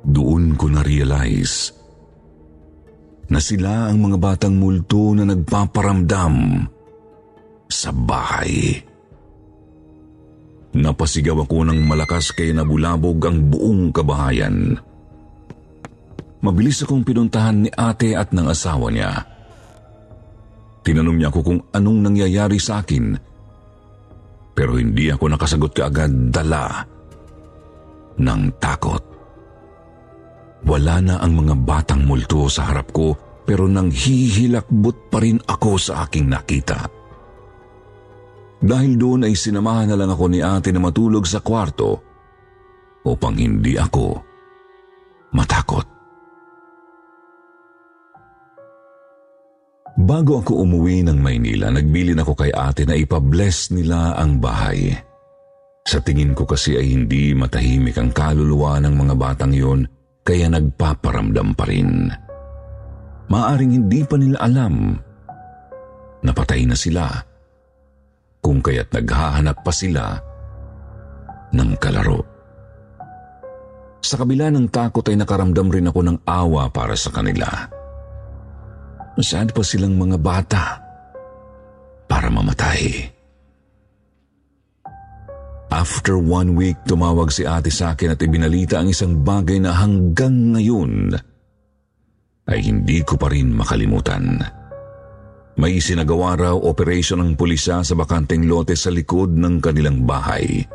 Doon 0.06 0.54
ko 0.54 0.70
na-realize 0.70 1.74
na 3.26 3.42
sila 3.42 3.90
ang 3.90 4.06
mga 4.06 4.18
batang 4.22 4.62
multo 4.62 5.18
na 5.18 5.26
nagpaparamdam 5.26 6.62
sa 7.66 7.90
bahay. 7.90 8.85
Napasigaw 10.76 11.48
ako 11.48 11.72
ng 11.72 11.80
malakas 11.88 12.36
kay 12.36 12.52
nabulabog 12.52 13.24
ang 13.24 13.48
buong 13.48 13.96
kabahayan. 13.96 14.76
Mabilis 16.44 16.84
akong 16.84 17.08
pinuntahan 17.08 17.64
ni 17.64 17.72
ate 17.72 18.12
at 18.12 18.36
ng 18.36 18.44
asawa 18.52 18.92
niya. 18.92 19.24
Tinanong 20.84 21.18
niya 21.18 21.32
ako 21.32 21.40
kung 21.42 21.60
anong 21.72 22.00
nangyayari 22.12 22.60
sa 22.60 22.84
akin. 22.84 23.16
Pero 24.52 24.76
hindi 24.76 25.08
ako 25.10 25.26
nakasagot 25.32 25.72
kaagad 25.72 26.30
dala 26.30 26.84
ng 28.20 28.42
takot. 28.60 29.04
Wala 30.68 30.96
na 31.00 31.16
ang 31.24 31.40
mga 31.40 31.56
batang 31.64 32.04
multo 32.04 32.52
sa 32.52 32.68
harap 32.68 32.92
ko 32.92 33.16
pero 33.48 33.70
nang 33.70 33.94
hihilakbot 33.94 35.08
pa 35.08 35.24
rin 35.24 35.40
ako 35.40 35.80
sa 35.80 36.04
aking 36.04 36.28
nakita. 36.28 36.95
Dahil 38.64 38.96
doon 38.96 39.28
ay 39.28 39.36
sinamahan 39.36 39.92
na 39.92 39.98
lang 40.00 40.12
ako 40.12 40.26
ni 40.32 40.40
ate 40.40 40.72
na 40.72 40.80
matulog 40.80 41.28
sa 41.28 41.44
kwarto 41.44 42.00
upang 43.06 43.36
hindi 43.38 43.76
ako 43.76 44.20
matakot. 45.36 45.86
Bago 49.96 50.44
ako 50.44 50.68
umuwi 50.68 51.08
ng 51.08 51.20
Maynila, 51.24 51.72
nagbilin 51.72 52.20
ako 52.20 52.36
kay 52.36 52.52
ate 52.52 52.84
na 52.84 53.00
ipabless 53.00 53.72
nila 53.72 54.20
ang 54.20 54.44
bahay. 54.44 54.92
Sa 55.86 56.04
tingin 56.04 56.36
ko 56.36 56.44
kasi 56.44 56.76
ay 56.76 56.92
hindi 56.92 57.32
matahimik 57.32 57.96
ang 57.96 58.12
kaluluwa 58.12 58.82
ng 58.84 58.92
mga 58.92 59.16
batang 59.16 59.54
yon 59.56 59.88
kaya 60.26 60.52
nagpaparamdam 60.52 61.54
pa 61.56 61.64
rin. 61.70 62.10
Maaring 63.30 63.72
hindi 63.72 64.02
pa 64.04 64.18
nila 64.18 64.42
alam 64.42 64.98
na 66.26 66.32
patay 66.34 66.66
na 66.66 66.76
sila 66.76 67.06
kung 68.46 68.62
kaya't 68.62 68.94
naghahanap 68.94 69.66
pa 69.66 69.74
sila 69.74 70.22
ng 71.50 71.72
kalaro. 71.82 72.22
Sa 74.06 74.22
kabila 74.22 74.54
ng 74.54 74.70
takot 74.70 75.02
ay 75.10 75.18
nakaramdam 75.18 75.66
rin 75.74 75.90
ako 75.90 76.06
ng 76.06 76.18
awa 76.30 76.70
para 76.70 76.94
sa 76.94 77.10
kanila. 77.10 77.50
Masyado 79.18 79.50
pa 79.50 79.66
silang 79.66 79.98
mga 79.98 80.22
bata 80.22 80.78
para 82.06 82.30
mamatay. 82.30 83.10
After 85.74 86.22
one 86.22 86.54
week, 86.54 86.78
tumawag 86.86 87.34
si 87.34 87.50
ate 87.50 87.74
sa 87.74 87.98
akin 87.98 88.14
at 88.14 88.22
ibinalita 88.22 88.78
ang 88.78 88.94
isang 88.94 89.26
bagay 89.26 89.58
na 89.58 89.74
hanggang 89.74 90.54
ngayon 90.54 91.18
ay 92.46 92.60
hindi 92.62 93.02
ko 93.02 93.18
pa 93.18 93.34
rin 93.34 93.50
makalimutan. 93.50 94.38
May 95.56 95.80
sinagawa 95.80 96.36
raw 96.36 96.56
operasyon 96.56 97.24
ng 97.24 97.32
pulisa 97.40 97.80
sa 97.80 97.94
bakanteng 97.96 98.44
lote 98.44 98.76
sa 98.76 98.92
likod 98.92 99.32
ng 99.40 99.64
kanilang 99.64 100.04
bahay. 100.04 100.68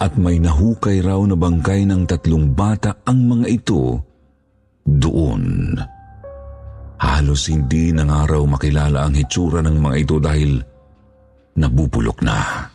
At 0.00 0.16
may 0.16 0.40
nahukay 0.40 1.04
raw 1.04 1.20
na 1.24 1.36
bangkay 1.36 1.84
ng 1.84 2.08
tatlong 2.08 2.52
bata 2.56 3.04
ang 3.04 3.28
mga 3.28 3.46
ito 3.48 4.00
doon. 4.84 5.76
Halos 6.96 7.52
hindi 7.52 7.92
na 7.92 8.08
nga 8.08 8.24
raw 8.24 8.40
makilala 8.44 9.04
ang 9.04 9.12
hitsura 9.12 9.60
ng 9.60 9.76
mga 9.76 9.96
ito 10.00 10.16
dahil 10.16 10.52
nabubulok 11.60 12.24
na. 12.24 12.72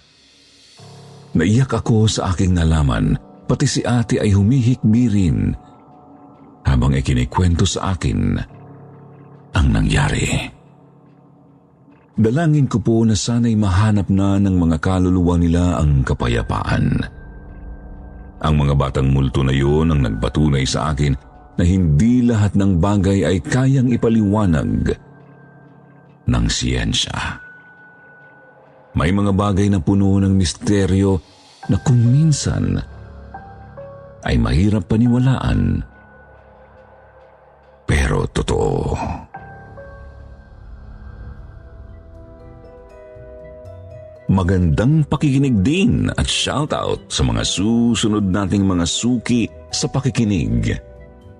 Naiyak 1.34 1.74
ako 1.74 2.06
sa 2.06 2.34
aking 2.34 2.54
nalaman, 2.54 3.18
pati 3.50 3.66
si 3.66 3.82
ate 3.82 4.22
ay 4.22 4.36
humihikbi 4.38 5.04
rin 5.10 5.58
habang 6.62 6.94
ikinikwento 6.94 7.66
sa 7.66 7.98
akin 7.98 8.38
ang 9.56 9.68
nangyari. 9.72 10.28
Dalangin 12.22 12.68
ko 12.68 12.78
po 12.84 13.02
na 13.08 13.16
sana'y 13.16 13.56
mahanap 13.56 14.12
na 14.12 14.38
ng 14.38 14.56
mga 14.56 14.78
kaluluwa 14.84 15.36
nila 15.40 15.80
ang 15.80 16.04
kapayapaan. 16.04 17.02
Ang 18.42 18.54
mga 18.58 18.74
batang 18.78 19.10
multo 19.10 19.42
na 19.42 19.54
yun 19.54 19.90
ang 19.90 20.02
nagpatunay 20.06 20.66
sa 20.68 20.92
akin 20.92 21.14
na 21.56 21.64
hindi 21.64 22.26
lahat 22.26 22.58
ng 22.58 22.82
bagay 22.82 23.26
ay 23.26 23.38
kayang 23.42 23.90
ipaliwanag 23.90 24.92
ng 26.28 26.46
siyensya. 26.50 27.42
May 28.92 29.16
mga 29.16 29.32
bagay 29.32 29.72
na 29.72 29.80
puno 29.80 30.20
ng 30.20 30.36
misteryo 30.36 31.16
na 31.72 31.80
kung 31.80 32.02
minsan 32.02 32.76
ay 34.22 34.36
mahirap 34.36 34.86
paniwalaan 34.86 35.82
pero 37.88 38.28
totoo. 38.30 38.96
Magandang 44.32 45.04
pakikinig 45.12 45.60
din 45.60 46.08
at 46.16 46.24
shoutout 46.24 47.12
sa 47.12 47.20
mga 47.20 47.44
susunod 47.44 48.24
nating 48.24 48.64
mga 48.64 48.88
suki 48.88 49.52
sa 49.76 49.92
pakikinig 49.92 50.72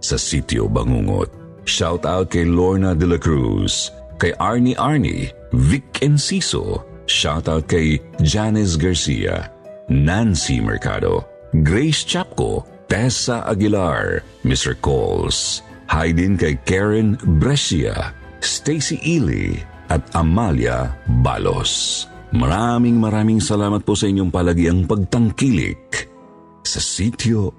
sa 0.04 0.20
Sitio 0.20 0.68
Bangungot. 0.68 1.32
Shoutout 1.64 2.28
kay 2.28 2.44
Lorna 2.44 2.92
de 2.92 3.08
la 3.08 3.16
Cruz, 3.16 3.96
kay 4.20 4.36
Arnie 4.44 4.76
Arnie, 4.76 5.32
Vic 5.56 5.88
Enciso, 6.04 6.84
shoutout 7.08 7.64
kay 7.72 7.96
Janice 8.28 8.76
Garcia, 8.76 9.48
Nancy 9.88 10.60
Mercado, 10.60 11.24
Grace 11.64 12.04
Chapco, 12.04 12.68
Tessa 12.92 13.40
Aguilar, 13.48 14.20
Mr. 14.44 14.76
Coles, 14.76 15.64
Hi 15.88 16.12
din 16.12 16.36
kay 16.36 16.60
Karen 16.68 17.16
Brescia, 17.40 18.12
Stacy 18.44 19.00
Ely 19.00 19.64
at 19.88 20.04
Amalia 20.12 20.92
Balos. 21.24 22.11
Maraming 22.32 22.96
maraming 22.96 23.44
salamat 23.44 23.84
po 23.84 23.92
sa 23.92 24.08
inyong 24.08 24.32
palagiang 24.32 24.88
pagtangkilik 24.88 26.08
sa 26.64 26.80
sitio 26.80 27.52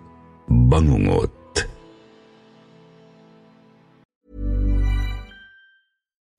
Bangungot. 0.48 1.32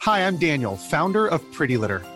Hi, 0.03 0.25
I'm 0.25 0.35
Daniel, 0.35 0.75
founder 0.75 1.29
of 1.29 1.45
Pretty 1.53 1.77
Litter. 1.77 2.01